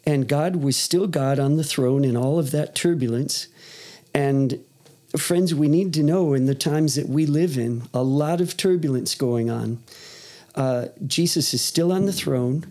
and 0.07 0.29
God 0.29 0.57
was 0.57 0.77
still 0.77 1.09
God 1.09 1.41
on 1.41 1.57
the 1.57 1.65
throne 1.65 2.05
in 2.05 2.17
all 2.17 2.39
of 2.39 2.53
that 2.53 2.77
turbulence. 2.77 3.49
And 4.15 4.65
friends, 5.17 5.57
we 5.57 5.67
need 5.67 5.93
to 5.95 6.05
know 6.05 6.33
in 6.35 6.47
the 6.47 6.55
times 6.55 6.95
that 6.95 7.09
we 7.09 7.27
live 7.27 7.59
in, 7.59 7.83
a 7.93 8.05
lot 8.05 8.41
of 8.41 8.57
turbulence 8.57 9.17
going 9.17 9.51
on. 9.51 9.83
Uh, 10.55 10.87
Jesus 11.05 11.53
is 11.53 11.63
still 11.63 11.91
on 11.91 12.07
the 12.07 12.13
throne, 12.13 12.65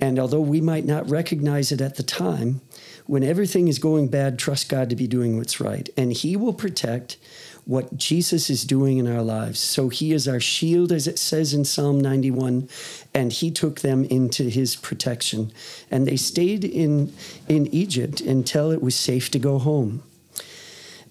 and 0.00 0.18
although 0.18 0.40
we 0.40 0.60
might 0.60 0.84
not 0.84 1.08
recognize 1.10 1.72
it 1.72 1.80
at 1.80 1.96
the 1.96 2.02
time, 2.02 2.60
when 3.06 3.24
everything 3.24 3.68
is 3.68 3.78
going 3.78 4.08
bad, 4.08 4.38
trust 4.38 4.68
God 4.68 4.90
to 4.90 4.96
be 4.96 5.06
doing 5.06 5.38
what's 5.38 5.60
right, 5.60 5.88
and 5.96 6.12
He 6.12 6.36
will 6.36 6.52
protect 6.52 7.16
what 7.64 7.96
Jesus 7.96 8.48
is 8.48 8.64
doing 8.64 8.98
in 8.98 9.06
our 9.06 9.22
lives. 9.22 9.58
So 9.58 9.88
He 9.88 10.12
is 10.12 10.28
our 10.28 10.40
shield, 10.40 10.92
as 10.92 11.06
it 11.06 11.18
says 11.18 11.52
in 11.52 11.64
Psalm 11.64 12.00
91, 12.00 12.68
and 13.12 13.32
He 13.32 13.50
took 13.50 13.80
them 13.80 14.04
into 14.04 14.44
His 14.44 14.76
protection. 14.76 15.52
And 15.90 16.06
they 16.06 16.16
stayed 16.16 16.64
in, 16.64 17.12
in 17.48 17.66
Egypt 17.68 18.20
until 18.20 18.70
it 18.70 18.82
was 18.82 18.94
safe 18.94 19.30
to 19.32 19.38
go 19.38 19.58
home. 19.58 20.02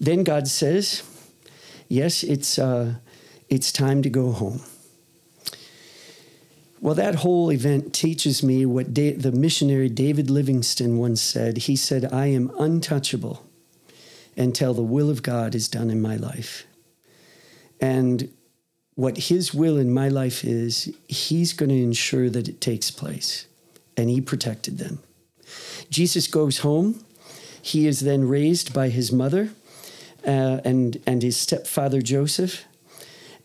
Then 0.00 0.24
God 0.24 0.48
says, 0.48 1.02
Yes, 1.88 2.22
it's, 2.22 2.58
uh, 2.58 2.94
it's 3.48 3.72
time 3.72 4.02
to 4.02 4.10
go 4.10 4.32
home. 4.32 4.60
Well, 6.80 6.94
that 6.94 7.16
whole 7.16 7.50
event 7.50 7.92
teaches 7.92 8.42
me 8.42 8.64
what 8.64 8.94
da- 8.94 9.16
the 9.16 9.32
missionary 9.32 9.88
David 9.88 10.30
Livingstone 10.30 10.98
once 10.98 11.20
said. 11.20 11.58
He 11.58 11.74
said, 11.74 12.12
I 12.12 12.26
am 12.26 12.52
untouchable 12.58 13.44
until 14.36 14.74
the 14.74 14.82
will 14.82 15.10
of 15.10 15.22
God 15.22 15.54
is 15.54 15.68
done 15.68 15.90
in 15.90 16.00
my 16.00 16.14
life. 16.16 16.64
And 17.80 18.32
what 18.94 19.16
his 19.16 19.52
will 19.52 19.76
in 19.76 19.92
my 19.92 20.08
life 20.08 20.44
is, 20.44 20.94
he's 21.08 21.52
going 21.52 21.70
to 21.70 21.82
ensure 21.82 22.30
that 22.30 22.48
it 22.48 22.60
takes 22.60 22.90
place. 22.90 23.46
And 23.96 24.08
he 24.08 24.20
protected 24.20 24.78
them. 24.78 25.00
Jesus 25.90 26.28
goes 26.28 26.58
home. 26.58 27.04
He 27.60 27.86
is 27.88 28.00
then 28.00 28.28
raised 28.28 28.72
by 28.72 28.90
his 28.90 29.10
mother 29.10 29.50
uh, 30.24 30.60
and, 30.64 31.00
and 31.06 31.22
his 31.22 31.36
stepfather 31.36 32.00
Joseph. 32.00 32.64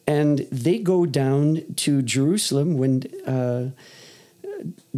And 0.06 0.40
they 0.52 0.80
go 0.80 1.06
down 1.06 1.64
to 1.78 2.02
Jerusalem 2.02 2.78
when 2.78 3.04
uh, 3.26 3.70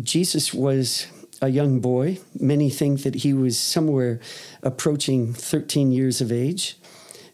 Jesus 0.02 0.54
was 0.54 1.08
a 1.41 1.50
young 1.50 1.80
boy. 1.80 2.20
Many 2.39 2.70
think 2.70 3.04
that 3.04 3.15
he 3.15 3.34
was 3.34 3.58
somewhere 3.58 4.20
approaching 4.63 5.34
13 5.34 5.91
years 5.91 6.22
of 6.22 6.32
age. 6.32 6.78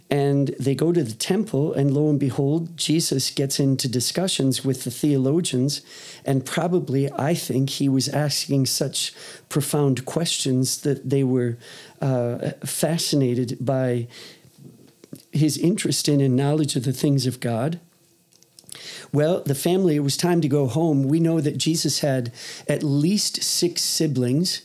And 0.09 0.49
they 0.59 0.75
go 0.75 0.91
to 0.91 1.03
the 1.03 1.13
temple, 1.13 1.73
and 1.73 1.93
lo 1.93 2.09
and 2.09 2.19
behold, 2.19 2.75
Jesus 2.75 3.31
gets 3.31 3.61
into 3.61 3.87
discussions 3.87 4.65
with 4.65 4.83
the 4.83 4.91
theologians. 4.91 5.81
And 6.25 6.45
probably, 6.45 7.09
I 7.13 7.33
think, 7.33 7.69
he 7.69 7.87
was 7.87 8.09
asking 8.09 8.65
such 8.65 9.13
profound 9.47 10.03
questions 10.03 10.81
that 10.81 11.09
they 11.09 11.23
were 11.23 11.57
uh, 12.01 12.51
fascinated 12.65 13.57
by 13.61 14.09
his 15.31 15.57
interest 15.57 16.07
in 16.07 16.21
and 16.21 16.35
knowledge 16.35 16.75
of 16.75 16.83
the 16.83 16.93
things 16.93 17.25
of 17.25 17.39
God. 17.39 17.79
Well, 19.13 19.41
the 19.45 19.55
family, 19.55 19.95
it 19.95 20.01
was 20.01 20.15
time 20.15 20.41
to 20.41 20.47
go 20.47 20.67
home. 20.67 21.03
We 21.03 21.19
know 21.19 21.41
that 21.41 21.57
Jesus 21.57 21.99
had 21.99 22.31
at 22.67 22.83
least 22.83 23.43
six 23.43 23.81
siblings. 23.81 24.61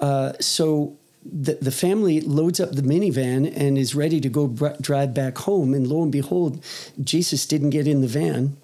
Uh, 0.00 0.32
so 0.40 0.96
the, 1.24 1.54
the 1.54 1.70
family 1.70 2.20
loads 2.20 2.60
up 2.60 2.72
the 2.72 2.82
minivan 2.82 3.50
and 3.56 3.78
is 3.78 3.94
ready 3.94 4.20
to 4.20 4.28
go 4.28 4.46
br- 4.46 4.68
drive 4.80 5.14
back 5.14 5.38
home. 5.38 5.72
And 5.72 5.86
lo 5.86 6.02
and 6.02 6.12
behold, 6.12 6.62
Jesus 7.02 7.46
didn't 7.46 7.70
get 7.70 7.86
in 7.86 8.02
the 8.02 8.06
van. 8.06 8.56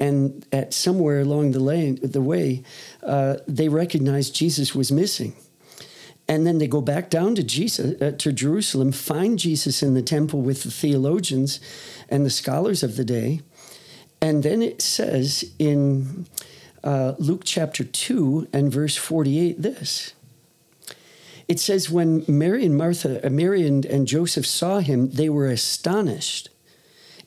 And 0.00 0.44
at 0.50 0.74
somewhere 0.74 1.20
along 1.20 1.52
the, 1.52 1.60
lane, 1.60 2.00
the 2.02 2.20
way, 2.20 2.64
uh, 3.04 3.36
they 3.46 3.68
recognized 3.68 4.34
Jesus 4.34 4.74
was 4.74 4.90
missing 4.90 5.34
and 6.26 6.46
then 6.46 6.58
they 6.58 6.66
go 6.66 6.80
back 6.80 7.10
down 7.10 7.34
to 7.34 7.42
Jesus 7.42 8.00
uh, 8.00 8.12
to 8.18 8.32
Jerusalem, 8.32 8.92
find 8.92 9.38
Jesus 9.38 9.82
in 9.82 9.94
the 9.94 10.02
temple 10.02 10.40
with 10.40 10.62
the 10.62 10.70
theologians 10.70 11.60
and 12.08 12.24
the 12.24 12.30
scholars 12.30 12.82
of 12.82 12.96
the 12.96 13.04
day, 13.04 13.40
and 14.20 14.42
then 14.42 14.62
it 14.62 14.82
says 14.82 15.52
in 15.58 16.26
uh, 16.82 17.14
Luke 17.18 17.42
chapter 17.44 17.84
two 17.84 18.48
and 18.52 18.72
verse 18.72 18.96
forty-eight 18.96 19.60
this. 19.60 20.14
It 21.46 21.60
says 21.60 21.90
when 21.90 22.24
Mary 22.26 22.64
and 22.64 22.74
Martha, 22.74 23.26
uh, 23.26 23.28
Mary 23.28 23.66
and, 23.66 23.84
and 23.84 24.06
Joseph 24.06 24.46
saw 24.46 24.78
him, 24.78 25.10
they 25.10 25.28
were 25.28 25.48
astonished. 25.48 26.48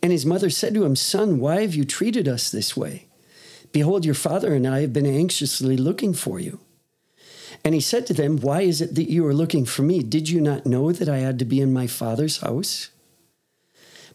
And 0.01 0.11
his 0.11 0.25
mother 0.25 0.49
said 0.49 0.73
to 0.73 0.85
him, 0.85 0.95
Son, 0.95 1.39
why 1.39 1.61
have 1.61 1.75
you 1.75 1.85
treated 1.85 2.27
us 2.27 2.49
this 2.49 2.75
way? 2.75 3.05
Behold, 3.71 4.05
your 4.05 4.15
father 4.15 4.55
and 4.55 4.67
I 4.67 4.81
have 4.81 4.91
been 4.93 5.05
anxiously 5.05 5.77
looking 5.77 6.13
for 6.13 6.39
you. 6.39 6.59
And 7.63 7.73
he 7.73 7.81
said 7.81 8.07
to 8.07 8.13
them, 8.13 8.37
Why 8.37 8.61
is 8.61 8.81
it 8.81 8.95
that 8.95 9.09
you 9.09 9.25
are 9.27 9.33
looking 9.33 9.65
for 9.65 9.81
me? 9.81 10.01
Did 10.01 10.29
you 10.29 10.41
not 10.41 10.65
know 10.65 10.91
that 10.91 11.09
I 11.09 11.17
had 11.17 11.39
to 11.39 11.45
be 11.45 11.59
in 11.59 11.73
my 11.73 11.87
father's 11.87 12.37
house? 12.37 12.89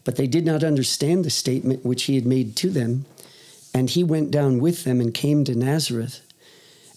But 0.03 0.15
they 0.15 0.27
did 0.27 0.45
not 0.45 0.63
understand 0.63 1.23
the 1.23 1.29
statement 1.29 1.85
which 1.85 2.03
he 2.03 2.15
had 2.15 2.25
made 2.25 2.55
to 2.57 2.69
them. 2.69 3.05
And 3.73 3.89
he 3.89 4.03
went 4.03 4.31
down 4.31 4.59
with 4.59 4.83
them 4.83 4.99
and 4.99 5.13
came 5.13 5.43
to 5.45 5.55
Nazareth. 5.55 6.21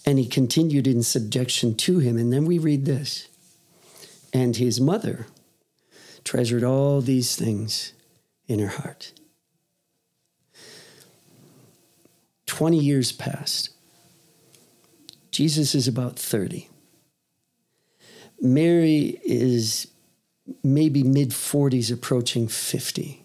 And 0.05 0.19
he 0.19 0.27
continued 0.27 0.87
in 0.87 1.03
subjection 1.03 1.75
to 1.75 1.99
him. 1.99 2.17
And 2.17 2.31
then 2.31 2.45
we 2.45 2.59
read 2.59 2.85
this 2.85 3.27
And 4.33 4.55
his 4.55 4.79
mother 4.79 5.27
treasured 6.23 6.63
all 6.63 7.01
these 7.01 7.35
things 7.35 7.93
in 8.47 8.59
her 8.59 8.67
heart. 8.67 9.13
20 12.47 12.77
years 12.77 13.11
passed. 13.11 13.69
Jesus 15.37 15.75
is 15.75 15.87
about 15.87 16.17
30. 16.17 16.67
Mary 18.41 19.21
is 19.23 19.85
maybe 20.63 21.03
mid 21.03 21.29
40s, 21.29 21.93
approaching 21.93 22.47
50. 22.47 23.23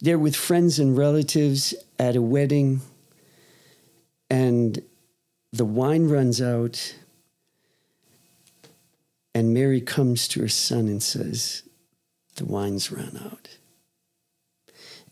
They're 0.00 0.18
with 0.18 0.34
friends 0.34 0.80
and 0.80 0.98
relatives 0.98 1.76
at 1.96 2.16
a 2.16 2.22
wedding, 2.22 2.80
and 4.28 4.82
the 5.52 5.64
wine 5.64 6.08
runs 6.08 6.42
out, 6.42 6.96
and 9.32 9.54
Mary 9.54 9.80
comes 9.80 10.26
to 10.26 10.40
her 10.40 10.48
son 10.48 10.88
and 10.88 11.00
says, 11.00 11.62
The 12.34 12.46
wine's 12.46 12.90
run 12.90 13.16
out. 13.16 13.58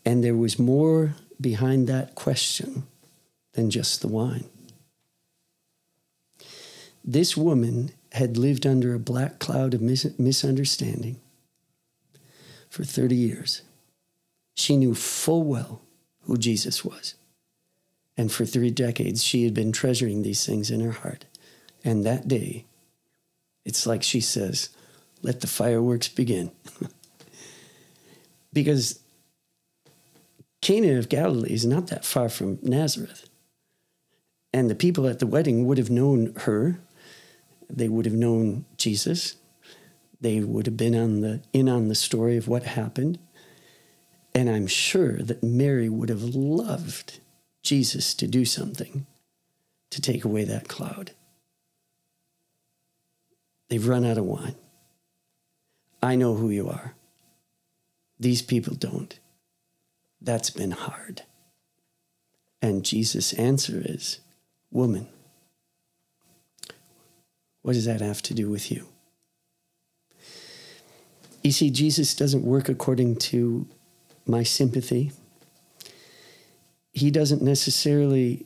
And 0.03 0.25
there 0.25 0.35
was 0.35 0.59
more 0.59 1.15
behind 1.39 1.87
that 1.87 2.15
question 2.15 2.83
than 3.53 3.69
just 3.69 4.01
the 4.01 4.09
wine. 4.09 4.49
This 7.09 7.35
woman 7.35 7.89
had 8.11 8.37
lived 8.37 8.67
under 8.67 8.93
a 8.93 8.99
black 8.99 9.39
cloud 9.39 9.73
of 9.73 9.81
mis- 9.81 10.13
misunderstanding 10.19 11.19
for 12.69 12.83
30 12.83 13.15
years. 13.15 13.63
She 14.55 14.77
knew 14.77 14.93
full 14.93 15.43
well 15.43 15.81
who 16.25 16.37
Jesus 16.37 16.85
was. 16.85 17.15
And 18.15 18.31
for 18.31 18.45
three 18.45 18.69
decades, 18.69 19.23
she 19.23 19.43
had 19.43 19.55
been 19.55 19.71
treasuring 19.71 20.21
these 20.21 20.45
things 20.45 20.69
in 20.69 20.81
her 20.81 20.91
heart. 20.91 21.25
And 21.83 22.05
that 22.05 22.27
day, 22.27 22.67
it's 23.65 23.87
like 23.87 24.03
she 24.03 24.21
says, 24.21 24.69
let 25.23 25.41
the 25.41 25.47
fireworks 25.47 26.09
begin. 26.09 26.51
because 28.53 28.99
Cana 30.61 30.99
of 30.99 31.09
Galilee 31.09 31.53
is 31.53 31.65
not 31.65 31.87
that 31.87 32.05
far 32.05 32.29
from 32.29 32.59
Nazareth. 32.61 33.27
And 34.53 34.69
the 34.69 34.75
people 34.75 35.07
at 35.07 35.17
the 35.17 35.25
wedding 35.25 35.65
would 35.65 35.79
have 35.79 35.89
known 35.89 36.35
her 36.41 36.79
they 37.69 37.87
would 37.87 38.05
have 38.05 38.15
known 38.15 38.65
Jesus. 38.77 39.35
They 40.21 40.39
would 40.41 40.65
have 40.65 40.77
been 40.77 40.95
on 40.95 41.21
the, 41.21 41.41
in 41.53 41.69
on 41.69 41.87
the 41.87 41.95
story 41.95 42.37
of 42.37 42.47
what 42.47 42.63
happened. 42.63 43.19
And 44.33 44.49
I'm 44.49 44.67
sure 44.67 45.17
that 45.17 45.43
Mary 45.43 45.89
would 45.89 46.09
have 46.09 46.23
loved 46.23 47.19
Jesus 47.63 48.13
to 48.15 48.27
do 48.27 48.45
something 48.45 49.05
to 49.91 50.01
take 50.01 50.23
away 50.23 50.43
that 50.45 50.67
cloud. 50.67 51.11
They've 53.69 53.87
run 53.87 54.05
out 54.05 54.17
of 54.17 54.25
wine. 54.25 54.55
I 56.01 56.15
know 56.15 56.35
who 56.35 56.49
you 56.49 56.69
are. 56.69 56.95
These 58.19 58.41
people 58.41 58.75
don't. 58.75 59.19
That's 60.21 60.49
been 60.49 60.71
hard. 60.71 61.23
And 62.61 62.83
Jesus' 62.83 63.33
answer 63.33 63.81
is, 63.83 64.19
Woman, 64.71 65.07
what 67.61 67.73
does 67.73 67.85
that 67.85 68.01
have 68.01 68.21
to 68.23 68.33
do 68.33 68.49
with 68.49 68.71
you? 68.71 68.87
You 71.43 71.51
see, 71.51 71.69
Jesus 71.69 72.15
doesn't 72.15 72.43
work 72.43 72.69
according 72.69 73.17
to 73.17 73.67
my 74.25 74.43
sympathy. 74.43 75.11
He 76.91 77.11
doesn't 77.11 77.41
necessarily 77.41 78.45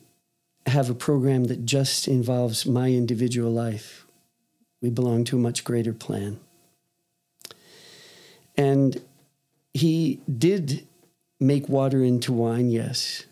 have 0.66 0.88
a 0.88 0.94
program 0.94 1.44
that 1.44 1.66
just 1.66 2.08
involves 2.08 2.66
my 2.66 2.88
individual 2.88 3.50
life. 3.50 4.06
We 4.80 4.90
belong 4.90 5.24
to 5.24 5.36
a 5.36 5.40
much 5.40 5.64
greater 5.64 5.92
plan. 5.92 6.38
And 8.56 9.02
he 9.72 10.20
did 10.38 10.86
make 11.40 11.68
water 11.68 12.02
into 12.02 12.32
wine, 12.32 12.70
yes. 12.70 13.24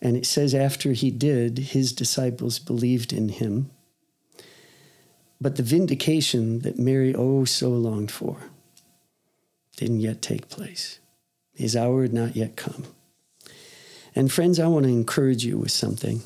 And 0.00 0.16
it 0.16 0.26
says 0.26 0.54
after 0.54 0.92
he 0.92 1.10
did, 1.10 1.58
his 1.58 1.92
disciples 1.92 2.58
believed 2.58 3.12
in 3.12 3.30
him. 3.30 3.70
But 5.44 5.56
the 5.56 5.62
vindication 5.62 6.60
that 6.60 6.78
Mary 6.78 7.14
oh 7.14 7.44
so 7.44 7.68
longed 7.68 8.10
for 8.10 8.38
didn't 9.76 10.00
yet 10.00 10.22
take 10.22 10.48
place. 10.48 11.00
His 11.52 11.76
hour 11.76 12.00
had 12.00 12.14
not 12.14 12.34
yet 12.34 12.56
come. 12.56 12.84
And 14.16 14.32
friends, 14.32 14.58
I 14.58 14.68
want 14.68 14.86
to 14.86 14.90
encourage 14.90 15.44
you 15.44 15.58
with 15.58 15.70
something. 15.70 16.22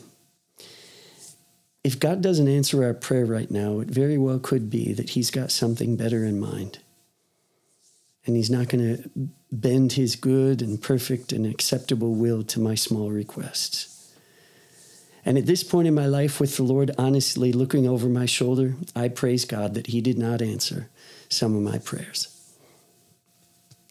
If 1.82 1.98
God 1.98 2.22
doesn't 2.22 2.46
answer 2.46 2.84
our 2.84 2.94
prayer 2.94 3.26
right 3.26 3.50
now, 3.50 3.80
it 3.80 3.88
very 3.88 4.18
well 4.18 4.38
could 4.38 4.70
be 4.70 4.92
that 4.92 5.10
He's 5.10 5.32
got 5.32 5.50
something 5.50 5.96
better 5.96 6.24
in 6.24 6.38
mind. 6.38 6.78
And 8.24 8.36
He's 8.36 8.50
not 8.50 8.68
going 8.68 8.98
to 8.98 9.10
bend 9.50 9.94
His 9.94 10.14
good 10.14 10.62
and 10.62 10.80
perfect 10.80 11.32
and 11.32 11.44
acceptable 11.44 12.14
will 12.14 12.44
to 12.44 12.60
my 12.60 12.76
small 12.76 13.10
requests. 13.10 13.97
And 15.28 15.36
at 15.36 15.44
this 15.44 15.62
point 15.62 15.86
in 15.86 15.94
my 15.94 16.06
life 16.06 16.40
with 16.40 16.56
the 16.56 16.62
Lord, 16.62 16.90
honestly 16.96 17.52
looking 17.52 17.86
over 17.86 18.08
my 18.08 18.24
shoulder, 18.24 18.76
I 18.96 19.08
praise 19.08 19.44
God 19.44 19.74
that 19.74 19.88
He 19.88 20.00
did 20.00 20.16
not 20.16 20.40
answer 20.40 20.88
some 21.28 21.54
of 21.54 21.60
my 21.60 21.76
prayers. 21.76 22.34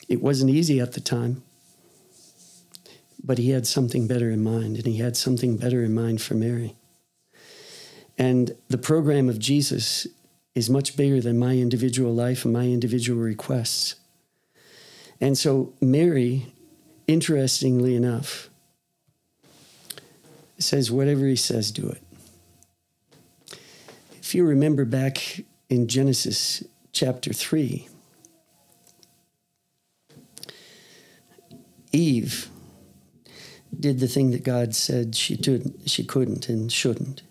It 0.10 0.20
wasn't 0.20 0.50
easy 0.50 0.80
at 0.80 0.94
the 0.94 1.00
time, 1.00 1.44
but 3.24 3.38
He 3.38 3.52
had 3.52 3.68
something 3.68 4.08
better 4.08 4.32
in 4.32 4.44
mind, 4.44 4.78
and 4.78 4.88
He 4.88 4.98
had 4.98 5.16
something 5.16 5.58
better 5.58 5.84
in 5.84 5.94
mind 5.94 6.24
for 6.24 6.34
Mary. 6.34 6.74
And 8.18 8.56
the 8.70 8.80
program 8.80 9.30
of 9.30 9.38
Jesus 9.38 10.08
is 10.56 10.72
much 10.72 10.98
bigger 10.98 11.22
than 11.22 11.38
my 11.38 11.54
individual 11.58 12.16
life 12.16 12.46
and 12.46 12.54
my 12.56 12.64
individual 12.64 13.22
requests. 13.22 13.94
And 15.22 15.38
so, 15.38 15.76
Mary, 15.82 16.52
interestingly 17.06 17.96
enough, 17.96 18.50
says, 20.64 20.92
whatever 20.92 21.26
he 21.26 21.36
says, 21.36 21.72
do 21.72 21.88
it. 21.90 22.02
If 24.20 24.36
you 24.36 24.46
remember 24.46 24.86
back 24.86 25.42
in 25.70 25.88
Genesis 25.88 26.64
chapter 26.92 27.32
3, 27.32 27.88
Eve 31.94 32.50
did 33.80 34.00
the 34.00 34.08
thing 34.08 34.32
that 34.32 34.44
God 34.44 34.76
said 34.76 35.16
she, 35.16 35.36
did, 35.36 35.82
she 35.86 36.04
couldn't 36.04 36.50
and 36.50 36.72
shouldn't. 36.72 37.22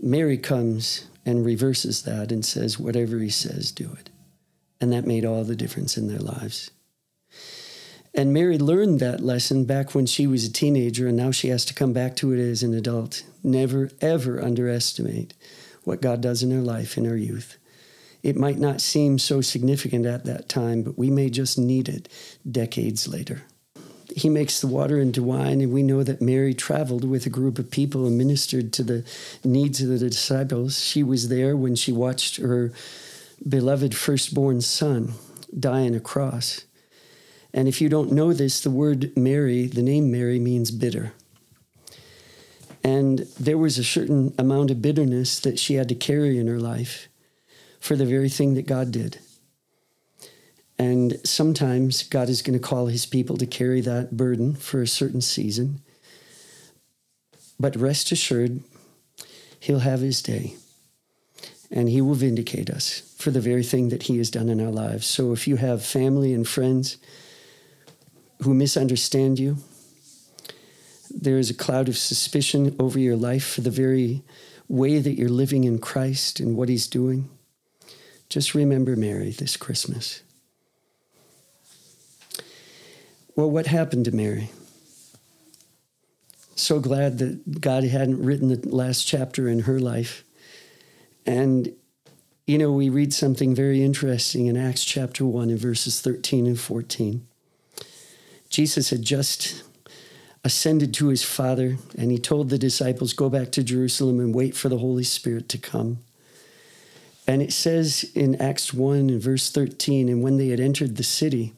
Mary 0.00 0.38
comes 0.38 1.06
and 1.24 1.44
reverses 1.44 2.02
that 2.02 2.32
and 2.32 2.44
says, 2.44 2.78
whatever 2.78 3.18
he 3.18 3.30
says, 3.30 3.70
do 3.70 3.92
it. 3.98 4.10
And 4.80 4.92
that 4.92 5.06
made 5.06 5.24
all 5.24 5.44
the 5.44 5.56
difference 5.56 5.96
in 5.96 6.08
their 6.08 6.18
lives. 6.18 6.70
And 8.18 8.32
Mary 8.32 8.58
learned 8.58 8.98
that 8.98 9.20
lesson 9.20 9.64
back 9.64 9.94
when 9.94 10.04
she 10.04 10.26
was 10.26 10.44
a 10.44 10.52
teenager, 10.52 11.06
and 11.06 11.16
now 11.16 11.30
she 11.30 11.50
has 11.50 11.64
to 11.66 11.72
come 11.72 11.92
back 11.92 12.16
to 12.16 12.32
it 12.32 12.40
as 12.40 12.64
an 12.64 12.74
adult. 12.74 13.22
Never, 13.44 13.92
ever 14.00 14.42
underestimate 14.42 15.34
what 15.84 16.02
God 16.02 16.20
does 16.20 16.42
in 16.42 16.50
her 16.50 16.60
life 16.60 16.98
in 16.98 17.04
her 17.04 17.16
youth. 17.16 17.58
It 18.24 18.34
might 18.34 18.58
not 18.58 18.80
seem 18.80 19.20
so 19.20 19.40
significant 19.40 20.04
at 20.04 20.24
that 20.24 20.48
time, 20.48 20.82
but 20.82 20.98
we 20.98 21.10
may 21.10 21.30
just 21.30 21.60
need 21.60 21.88
it 21.88 22.08
decades 22.50 23.06
later. 23.06 23.42
He 24.16 24.28
makes 24.28 24.60
the 24.60 24.66
water 24.66 24.98
into 24.98 25.22
wine, 25.22 25.60
and 25.60 25.72
we 25.72 25.84
know 25.84 26.02
that 26.02 26.20
Mary 26.20 26.54
traveled 26.54 27.04
with 27.04 27.24
a 27.24 27.30
group 27.30 27.56
of 27.56 27.70
people 27.70 28.04
and 28.04 28.18
ministered 28.18 28.72
to 28.72 28.82
the 28.82 29.04
needs 29.44 29.80
of 29.80 29.90
the 29.90 30.10
disciples. 30.10 30.82
She 30.82 31.04
was 31.04 31.28
there 31.28 31.56
when 31.56 31.76
she 31.76 31.92
watched 31.92 32.38
her 32.38 32.72
beloved 33.48 33.94
firstborn 33.94 34.60
son 34.60 35.12
die 35.56 35.86
on 35.86 35.94
a 35.94 36.00
cross. 36.00 36.64
And 37.52 37.66
if 37.66 37.80
you 37.80 37.88
don't 37.88 38.12
know 38.12 38.32
this, 38.32 38.60
the 38.60 38.70
word 38.70 39.16
Mary, 39.16 39.66
the 39.66 39.82
name 39.82 40.10
Mary, 40.10 40.38
means 40.38 40.70
bitter. 40.70 41.12
And 42.84 43.20
there 43.40 43.58
was 43.58 43.78
a 43.78 43.84
certain 43.84 44.34
amount 44.38 44.70
of 44.70 44.82
bitterness 44.82 45.40
that 45.40 45.58
she 45.58 45.74
had 45.74 45.88
to 45.88 45.94
carry 45.94 46.38
in 46.38 46.46
her 46.46 46.60
life 46.60 47.08
for 47.80 47.96
the 47.96 48.06
very 48.06 48.28
thing 48.28 48.54
that 48.54 48.66
God 48.66 48.90
did. 48.90 49.18
And 50.78 51.18
sometimes 51.24 52.04
God 52.04 52.28
is 52.28 52.42
going 52.42 52.58
to 52.58 52.64
call 52.64 52.86
his 52.86 53.04
people 53.04 53.36
to 53.38 53.46
carry 53.46 53.80
that 53.80 54.16
burden 54.16 54.54
for 54.54 54.80
a 54.80 54.86
certain 54.86 55.20
season. 55.20 55.80
But 57.58 57.74
rest 57.74 58.12
assured, 58.12 58.60
he'll 59.58 59.80
have 59.80 60.00
his 60.00 60.22
day 60.22 60.54
and 61.70 61.88
he 61.88 62.00
will 62.00 62.14
vindicate 62.14 62.70
us 62.70 63.14
for 63.18 63.30
the 63.30 63.40
very 63.40 63.62
thing 63.62 63.88
that 63.88 64.04
he 64.04 64.18
has 64.18 64.30
done 64.30 64.48
in 64.48 64.60
our 64.60 64.70
lives. 64.70 65.06
So 65.06 65.32
if 65.32 65.46
you 65.46 65.56
have 65.56 65.84
family 65.84 66.32
and 66.32 66.46
friends, 66.46 66.96
who 68.42 68.54
misunderstand 68.54 69.38
you. 69.38 69.58
There 71.10 71.38
is 71.38 71.50
a 71.50 71.54
cloud 71.54 71.88
of 71.88 71.96
suspicion 71.96 72.76
over 72.78 72.98
your 72.98 73.16
life 73.16 73.46
for 73.46 73.62
the 73.62 73.70
very 73.70 74.22
way 74.68 74.98
that 74.98 75.14
you're 75.14 75.28
living 75.28 75.64
in 75.64 75.78
Christ 75.78 76.40
and 76.40 76.56
what 76.56 76.68
He's 76.68 76.86
doing. 76.86 77.28
Just 78.28 78.54
remember 78.54 78.94
Mary 78.94 79.30
this 79.30 79.56
Christmas. 79.56 80.22
Well, 83.34 83.50
what 83.50 83.66
happened 83.66 84.04
to 84.06 84.12
Mary? 84.12 84.50
So 86.56 86.80
glad 86.80 87.18
that 87.18 87.60
God 87.60 87.84
hadn't 87.84 88.22
written 88.22 88.48
the 88.48 88.68
last 88.68 89.06
chapter 89.06 89.48
in 89.48 89.60
her 89.60 89.78
life. 89.78 90.24
And, 91.24 91.72
you 92.48 92.58
know, 92.58 92.72
we 92.72 92.88
read 92.88 93.14
something 93.14 93.54
very 93.54 93.82
interesting 93.82 94.46
in 94.46 94.56
Acts 94.56 94.84
chapter 94.84 95.24
1 95.24 95.50
and 95.50 95.58
verses 95.58 96.00
13 96.00 96.46
and 96.46 96.58
14. 96.58 97.27
Jesus 98.48 98.90
had 98.90 99.02
just 99.02 99.62
ascended 100.44 100.94
to 100.94 101.08
his 101.08 101.24
Father, 101.24 101.76
and 101.96 102.10
he 102.10 102.18
told 102.18 102.48
the 102.48 102.58
disciples, 102.58 103.12
Go 103.12 103.28
back 103.28 103.50
to 103.52 103.62
Jerusalem 103.62 104.20
and 104.20 104.34
wait 104.34 104.56
for 104.56 104.68
the 104.68 104.78
Holy 104.78 105.04
Spirit 105.04 105.48
to 105.50 105.58
come. 105.58 105.98
And 107.26 107.42
it 107.42 107.52
says 107.52 108.10
in 108.14 108.40
Acts 108.40 108.72
1 108.72 109.10
and 109.10 109.20
verse 109.20 109.50
13, 109.50 110.08
and 110.08 110.22
when 110.22 110.38
they 110.38 110.48
had 110.48 110.60
entered 110.60 110.96
the 110.96 111.02
city, 111.02 111.52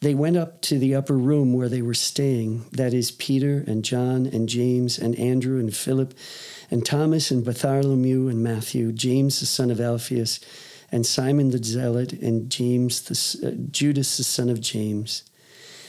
they 0.00 0.14
went 0.14 0.36
up 0.36 0.62
to 0.62 0.78
the 0.78 0.94
upper 0.94 1.18
room 1.18 1.52
where 1.52 1.68
they 1.68 1.82
were 1.82 1.94
staying, 1.94 2.66
that 2.70 2.94
is, 2.94 3.10
Peter 3.10 3.64
and 3.66 3.84
John 3.84 4.26
and 4.26 4.48
James 4.48 4.96
and 4.96 5.18
Andrew 5.18 5.58
and 5.58 5.74
Philip 5.74 6.14
and 6.70 6.86
Thomas 6.86 7.32
and 7.32 7.44
Bartholomew 7.44 8.28
and 8.28 8.40
Matthew, 8.40 8.92
James 8.92 9.40
the 9.40 9.46
son 9.46 9.72
of 9.72 9.80
Alphaeus, 9.80 10.38
and 10.92 11.04
Simon 11.04 11.50
the 11.50 11.62
Zealot, 11.62 12.12
and 12.12 12.48
James 12.48 13.02
the, 13.02 13.48
uh, 13.48 13.50
Judas 13.72 14.16
the 14.16 14.24
son 14.24 14.48
of 14.48 14.60
James. 14.60 15.27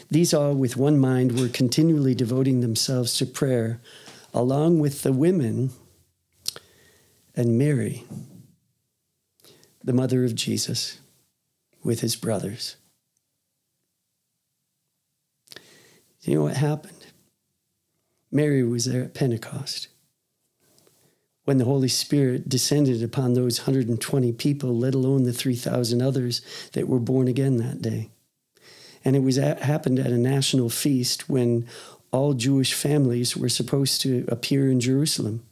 These 0.09 0.33
all, 0.33 0.55
with 0.55 0.75
one 0.75 0.97
mind, 0.97 1.39
were 1.39 1.47
continually 1.47 2.15
devoting 2.15 2.61
themselves 2.61 3.17
to 3.17 3.25
prayer, 3.25 3.79
along 4.33 4.79
with 4.79 5.03
the 5.03 5.13
women 5.13 5.71
and 7.35 7.57
Mary, 7.57 8.05
the 9.83 9.93
mother 9.93 10.23
of 10.23 10.35
Jesus, 10.35 10.99
with 11.83 12.01
his 12.01 12.15
brothers. 12.15 12.75
You 16.21 16.35
know 16.35 16.43
what 16.43 16.57
happened? 16.57 17.05
Mary 18.31 18.63
was 18.63 18.85
there 18.85 19.03
at 19.03 19.13
Pentecost 19.13 19.87
when 21.45 21.57
the 21.57 21.65
Holy 21.65 21.87
Spirit 21.87 22.47
descended 22.47 23.01
upon 23.01 23.33
those 23.33 23.61
120 23.61 24.33
people, 24.33 24.75
let 24.77 24.93
alone 24.93 25.23
the 25.23 25.33
3,000 25.33 25.99
others 25.99 26.41
that 26.73 26.87
were 26.87 26.99
born 26.99 27.27
again 27.27 27.57
that 27.57 27.81
day. 27.81 28.11
And 29.05 29.15
it 29.15 29.19
was 29.19 29.37
at, 29.37 29.61
happened 29.61 29.99
at 29.99 30.07
a 30.11 30.17
national 30.17 30.69
feast 30.69 31.29
when 31.29 31.67
all 32.11 32.33
Jewish 32.33 32.73
families 32.73 33.37
were 33.37 33.49
supposed 33.49 34.01
to 34.01 34.25
appear 34.27 34.69
in 34.69 34.79
Jerusalem. 34.79 35.43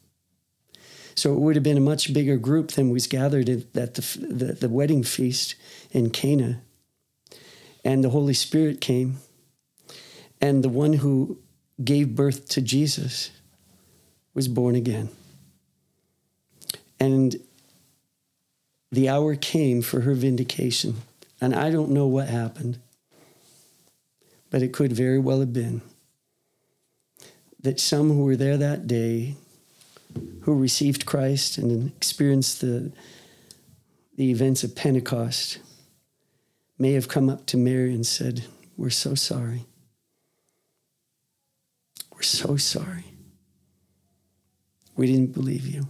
So 1.15 1.33
it 1.33 1.39
would 1.39 1.55
have 1.55 1.63
been 1.63 1.77
a 1.77 1.81
much 1.81 2.13
bigger 2.13 2.38
group 2.38 2.71
than 2.71 2.91
was 2.91 3.07
gathered 3.07 3.49
at 3.49 3.73
the, 3.95 4.17
the, 4.19 4.53
the 4.53 4.69
wedding 4.69 5.03
feast 5.03 5.55
in 5.91 6.12
Cana. 6.12 6.62
And 7.83 8.03
the 8.03 8.10
Holy 8.10 8.33
Spirit 8.33 8.81
came, 8.81 9.17
and 10.41 10.63
the 10.63 10.69
one 10.69 10.93
who 10.93 11.39
gave 11.83 12.15
birth 12.15 12.49
to 12.49 12.62
Jesus 12.62 13.31
was 14.33 14.47
born 14.47 14.75
again. 14.75 15.10
And 16.99 17.38
the 18.91 19.10
hour 19.10 19.36
came 19.36 19.81
for 19.81 20.01
her 20.01 20.13
vindication. 20.13 20.97
And 21.39 21.55
I 21.55 21.71
don't 21.71 21.91
know 21.91 22.07
what 22.07 22.27
happened, 22.27 22.79
but 24.49 24.62
it 24.62 24.73
could 24.73 24.93
very 24.93 25.19
well 25.19 25.39
have 25.39 25.53
been 25.53 25.81
that 27.62 27.79
some 27.79 28.10
who 28.10 28.23
were 28.23 28.36
there 28.36 28.57
that 28.57 28.88
day, 28.88 29.36
who 30.41 30.55
received 30.55 31.05
Christ 31.05 31.57
and 31.57 31.91
experienced 31.97 32.62
the, 32.62 32.91
the 34.15 34.31
events 34.31 34.63
of 34.63 34.75
Pentecost, 34.75 35.60
may 36.77 36.93
have 36.93 37.07
come 37.07 37.29
up 37.29 37.45
to 37.47 37.57
Mary 37.57 37.93
and 37.93 38.05
said, 38.05 38.45
We're 38.77 38.89
so 38.89 39.15
sorry. 39.15 39.65
We're 42.13 42.21
so 42.21 42.57
sorry. 42.57 43.05
We 44.95 45.07
didn't 45.07 45.33
believe 45.33 45.67
you. 45.67 45.88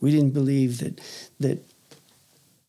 We 0.00 0.10
didn't 0.10 0.30
believe 0.30 0.78
that, 0.78 1.00
that 1.40 1.64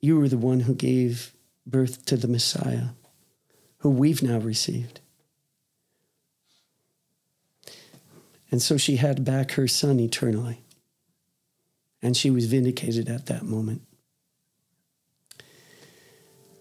you 0.01 0.19
were 0.19 0.27
the 0.27 0.37
one 0.37 0.61
who 0.61 0.73
gave 0.73 1.31
birth 1.65 2.05
to 2.05 2.17
the 2.17 2.27
Messiah, 2.27 2.89
who 3.79 3.89
we've 3.89 4.23
now 4.23 4.37
received. 4.37 5.01
And 8.51 8.61
so 8.61 8.77
she 8.77 8.95
had 8.95 9.23
back 9.23 9.51
her 9.51 9.67
son 9.67 9.99
eternally. 9.99 10.61
And 12.01 12.15
she 12.15 12.31
was 12.31 12.45
vindicated 12.45 13.09
at 13.09 13.25
that 13.27 13.43
moment. 13.43 13.81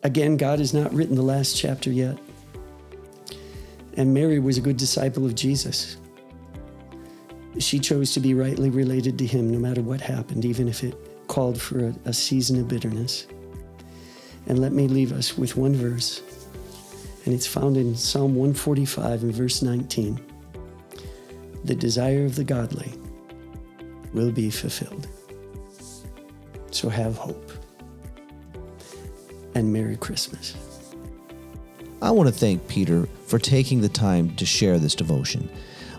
Again, 0.03 0.37
God 0.37 0.59
has 0.59 0.75
not 0.75 0.93
written 0.93 1.17
the 1.17 1.23
last 1.23 1.57
chapter 1.57 1.91
yet. 1.91 2.19
And 3.97 4.15
Mary 4.15 4.39
was 4.39 4.59
a 4.59 4.61
good 4.61 4.77
disciple 4.77 5.25
of 5.25 5.35
Jesus 5.35 5.97
she 7.59 7.79
chose 7.79 8.13
to 8.13 8.21
be 8.21 8.35
rightly 8.35 8.71
related 8.71 9.19
to 9.19 9.27
him 9.27 9.51
no 9.51 9.59
matter 9.59 9.83
what 9.83 10.01
happened, 10.01 10.45
even 10.45 10.69
if 10.69 10.85
it 10.85 10.95
called 11.29 11.61
for 11.61 11.87
a, 11.87 11.95
a 12.07 12.13
season 12.13 12.59
of 12.59 12.69
bitterness. 12.69 13.27
And 14.47 14.59
let 14.59 14.73
me 14.73 14.89
leave 14.89 15.13
us 15.13 15.37
with 15.37 15.57
one 15.57 15.75
verse, 15.75 16.23
and 17.29 17.35
it's 17.35 17.47
found 17.47 17.77
in 17.77 17.95
Psalm 17.95 18.35
145 18.37 19.23
and 19.23 19.35
verse 19.35 19.61
19. 19.61 20.19
The 21.65 21.75
desire 21.75 22.25
of 22.25 22.37
the 22.37 22.43
godly 22.43 22.91
will 24.15 24.33
be 24.33 24.49
fulfilled. 24.49 25.07
So 26.71 26.89
have 26.89 27.19
hope. 27.19 27.53
And 29.55 29.71
Merry 29.71 29.99
Christmas. 29.99 30.57
I 32.01 32.11
want 32.13 32.31
to 32.31 32.35
thank 32.35 32.67
Peter 32.67 33.07
for 33.27 33.39
taking 33.39 33.83
the 33.83 33.91
time 33.91 34.35
to 34.37 34.47
share 34.47 34.79
this 34.79 34.95
devotion. 34.95 35.51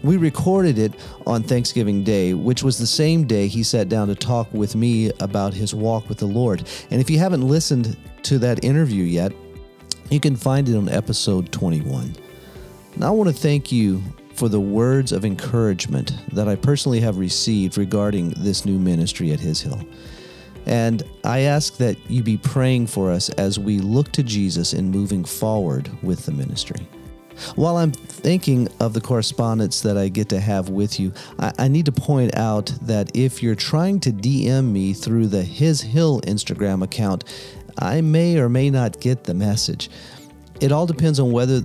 We 0.01 0.17
recorded 0.17 0.79
it 0.79 0.95
on 1.27 1.43
Thanksgiving 1.43 2.03
Day, 2.03 2.33
which 2.33 2.63
was 2.63 2.79
the 2.79 2.87
same 2.87 3.27
day 3.27 3.45
he 3.45 3.61
sat 3.61 3.87
down 3.87 4.07
to 4.07 4.15
talk 4.15 4.51
with 4.51 4.75
me 4.75 5.11
about 5.19 5.53
his 5.53 5.75
walk 5.75 6.09
with 6.09 6.17
the 6.17 6.25
Lord. 6.25 6.67
And 6.89 6.99
if 6.99 7.07
you 7.07 7.19
haven't 7.19 7.47
listened 7.47 7.95
to 8.23 8.39
that 8.39 8.63
interview 8.63 9.03
yet, 9.03 9.31
you 10.09 10.19
can 10.19 10.35
find 10.35 10.67
it 10.67 10.75
on 10.75 10.89
episode 10.89 11.51
21. 11.51 12.15
Now, 12.97 13.07
I 13.07 13.11
want 13.11 13.29
to 13.29 13.35
thank 13.35 13.71
you 13.71 14.01
for 14.33 14.49
the 14.49 14.59
words 14.59 15.11
of 15.11 15.25
encouragement 15.25 16.13
that 16.33 16.47
I 16.47 16.55
personally 16.55 16.99
have 17.01 17.17
received 17.17 17.77
regarding 17.77 18.29
this 18.37 18.65
new 18.65 18.79
ministry 18.79 19.31
at 19.31 19.39
His 19.39 19.61
Hill. 19.61 19.81
And 20.65 21.03
I 21.23 21.39
ask 21.41 21.77
that 21.77 21.97
you 22.09 22.23
be 22.23 22.37
praying 22.37 22.87
for 22.87 23.11
us 23.11 23.29
as 23.31 23.59
we 23.59 23.79
look 23.79 24.11
to 24.13 24.23
Jesus 24.23 24.73
in 24.73 24.91
moving 24.91 25.23
forward 25.23 25.89
with 26.03 26.25
the 26.25 26.31
ministry. 26.31 26.87
While 27.55 27.77
I'm 27.77 27.91
thinking 27.91 28.67
of 28.79 28.93
the 28.93 29.01
correspondence 29.01 29.81
that 29.81 29.97
I 29.97 30.09
get 30.09 30.29
to 30.29 30.39
have 30.39 30.69
with 30.69 30.99
you, 30.99 31.13
I, 31.39 31.53
I, 31.57 31.67
need 31.69 31.85
to 31.85 31.91
point 31.91 32.35
out 32.35 32.73
that 32.81 33.15
if 33.15 33.41
you're 33.41 33.55
trying 33.55 34.01
to 34.01 34.11
DM 34.11 34.71
me 34.71 34.93
through 34.93 35.27
the 35.27 35.41
His 35.41 35.79
Hill 35.81 36.19
Instagram 36.21 36.83
account, 36.83 37.23
I 37.77 38.01
may 38.01 38.37
or 38.39 38.49
may 38.49 38.69
not 38.69 38.99
get 38.99 39.23
the 39.23 39.33
message. 39.33 39.89
It 40.61 40.71
all 40.71 40.85
depends 40.85 41.19
on 41.19 41.31
whether 41.31 41.63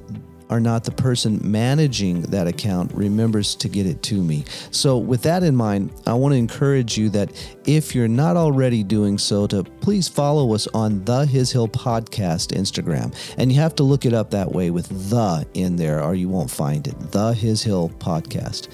or 0.50 0.60
not 0.60 0.84
the 0.84 0.90
person 0.90 1.40
managing 1.42 2.22
that 2.22 2.46
account 2.46 2.92
remembers 2.92 3.54
to 3.56 3.68
get 3.68 3.86
it 3.86 4.02
to 4.02 4.22
me. 4.22 4.44
So, 4.70 4.98
with 4.98 5.22
that 5.22 5.42
in 5.42 5.56
mind, 5.56 5.90
I 6.06 6.14
want 6.14 6.32
to 6.32 6.38
encourage 6.38 6.98
you 6.98 7.08
that 7.10 7.32
if 7.64 7.94
you're 7.94 8.08
not 8.08 8.36
already 8.36 8.82
doing 8.82 9.18
so, 9.18 9.46
to 9.48 9.64
please 9.64 10.06
follow 10.06 10.54
us 10.54 10.66
on 10.68 11.04
the 11.04 11.26
His 11.26 11.50
Hill 11.50 11.68
Podcast 11.68 12.56
Instagram. 12.56 13.14
And 13.38 13.50
you 13.50 13.60
have 13.60 13.74
to 13.76 13.82
look 13.82 14.04
it 14.04 14.12
up 14.12 14.30
that 14.30 14.52
way 14.52 14.70
with 14.70 15.10
the 15.10 15.46
in 15.54 15.76
there, 15.76 16.02
or 16.02 16.14
you 16.14 16.28
won't 16.28 16.50
find 16.50 16.86
it. 16.86 16.98
The 17.12 17.32
His 17.32 17.62
Hill 17.62 17.90
Podcast. 17.98 18.68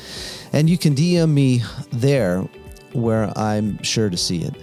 And 0.53 0.69
you 0.69 0.77
can 0.77 0.95
DM 0.95 1.31
me 1.31 1.63
there 1.93 2.47
where 2.93 3.33
I'm 3.39 3.83
sure 3.83 4.11
to 4.11 4.17
see 4.17 4.43
it. 4.43 4.55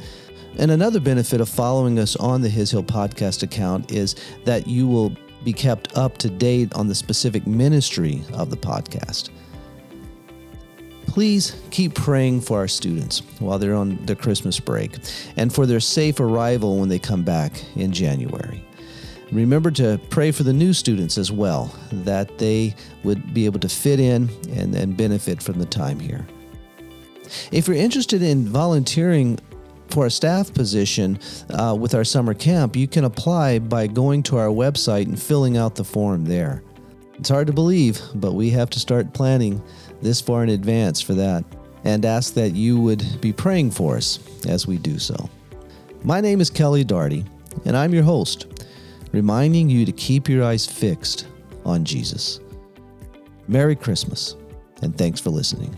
And 0.57 0.71
another 0.71 0.99
benefit 0.99 1.39
of 1.39 1.49
following 1.49 1.99
us 1.99 2.15
on 2.15 2.41
the 2.41 2.49
His 2.49 2.71
Hill 2.71 2.83
Podcast 2.83 3.43
account 3.43 3.91
is 3.91 4.15
that 4.45 4.67
you 4.67 4.87
will 4.87 5.15
be 5.43 5.53
kept 5.53 5.95
up 5.95 6.17
to 6.17 6.29
date 6.29 6.73
on 6.73 6.87
the 6.87 6.95
specific 6.95 7.45
ministry 7.45 8.23
of 8.33 8.49
the 8.49 8.57
podcast. 8.57 9.29
Please 11.05 11.55
keep 11.71 11.93
praying 11.93 12.41
for 12.41 12.57
our 12.57 12.67
students 12.67 13.19
while 13.39 13.57
they're 13.57 13.75
on 13.75 13.97
their 14.05 14.15
Christmas 14.15 14.59
break 14.59 14.97
and 15.35 15.53
for 15.53 15.65
their 15.65 15.79
safe 15.79 16.19
arrival 16.19 16.79
when 16.79 16.89
they 16.89 16.99
come 16.99 17.23
back 17.23 17.53
in 17.75 17.91
January. 17.91 18.63
Remember 19.31 19.71
to 19.71 19.99
pray 20.09 20.31
for 20.31 20.43
the 20.43 20.53
new 20.53 20.73
students 20.73 21.17
as 21.17 21.31
well, 21.31 21.73
that 21.91 22.37
they 22.37 22.75
would 23.03 23.33
be 23.33 23.45
able 23.45 23.59
to 23.59 23.69
fit 23.69 23.99
in 23.99 24.29
and, 24.51 24.73
and 24.73 24.95
benefit 24.95 25.41
from 25.41 25.59
the 25.59 25.65
time 25.65 25.99
here. 25.99 26.25
If 27.51 27.67
you're 27.67 27.75
interested 27.75 28.21
in 28.21 28.47
volunteering 28.47 29.39
for 29.89 30.05
a 30.05 30.11
staff 30.11 30.53
position 30.53 31.19
uh, 31.49 31.75
with 31.79 31.93
our 31.95 32.03
summer 32.03 32.33
camp, 32.33 32.75
you 32.75 32.87
can 32.87 33.03
apply 33.03 33.59
by 33.59 33.87
going 33.87 34.23
to 34.23 34.37
our 34.37 34.49
website 34.49 35.05
and 35.05 35.21
filling 35.21 35.57
out 35.57 35.75
the 35.75 35.83
form 35.83 36.25
there. 36.25 36.63
It's 37.15 37.29
hard 37.29 37.47
to 37.47 37.53
believe, 37.53 37.99
but 38.15 38.33
we 38.33 38.49
have 38.51 38.69
to 38.71 38.79
start 38.79 39.13
planning 39.13 39.61
this 40.01 40.21
far 40.21 40.43
in 40.43 40.49
advance 40.49 41.01
for 41.01 41.13
that 41.15 41.43
and 41.83 42.05
ask 42.05 42.33
that 42.35 42.51
you 42.51 42.79
would 42.79 43.21
be 43.21 43.33
praying 43.33 43.71
for 43.71 43.97
us 43.97 44.19
as 44.45 44.67
we 44.67 44.77
do 44.77 44.99
so. 44.99 45.29
My 46.03 46.21
name 46.21 46.41
is 46.41 46.49
Kelly 46.49 46.85
Darty, 46.85 47.25
and 47.65 47.75
I'm 47.75 47.93
your 47.93 48.03
host, 48.03 48.65
reminding 49.13 49.69
you 49.69 49.85
to 49.85 49.91
keep 49.91 50.29
your 50.29 50.43
eyes 50.43 50.65
fixed 50.65 51.27
on 51.65 51.83
Jesus. 51.83 52.39
Merry 53.47 53.75
Christmas, 53.75 54.35
and 54.81 54.95
thanks 54.97 55.19
for 55.19 55.29
listening. 55.29 55.75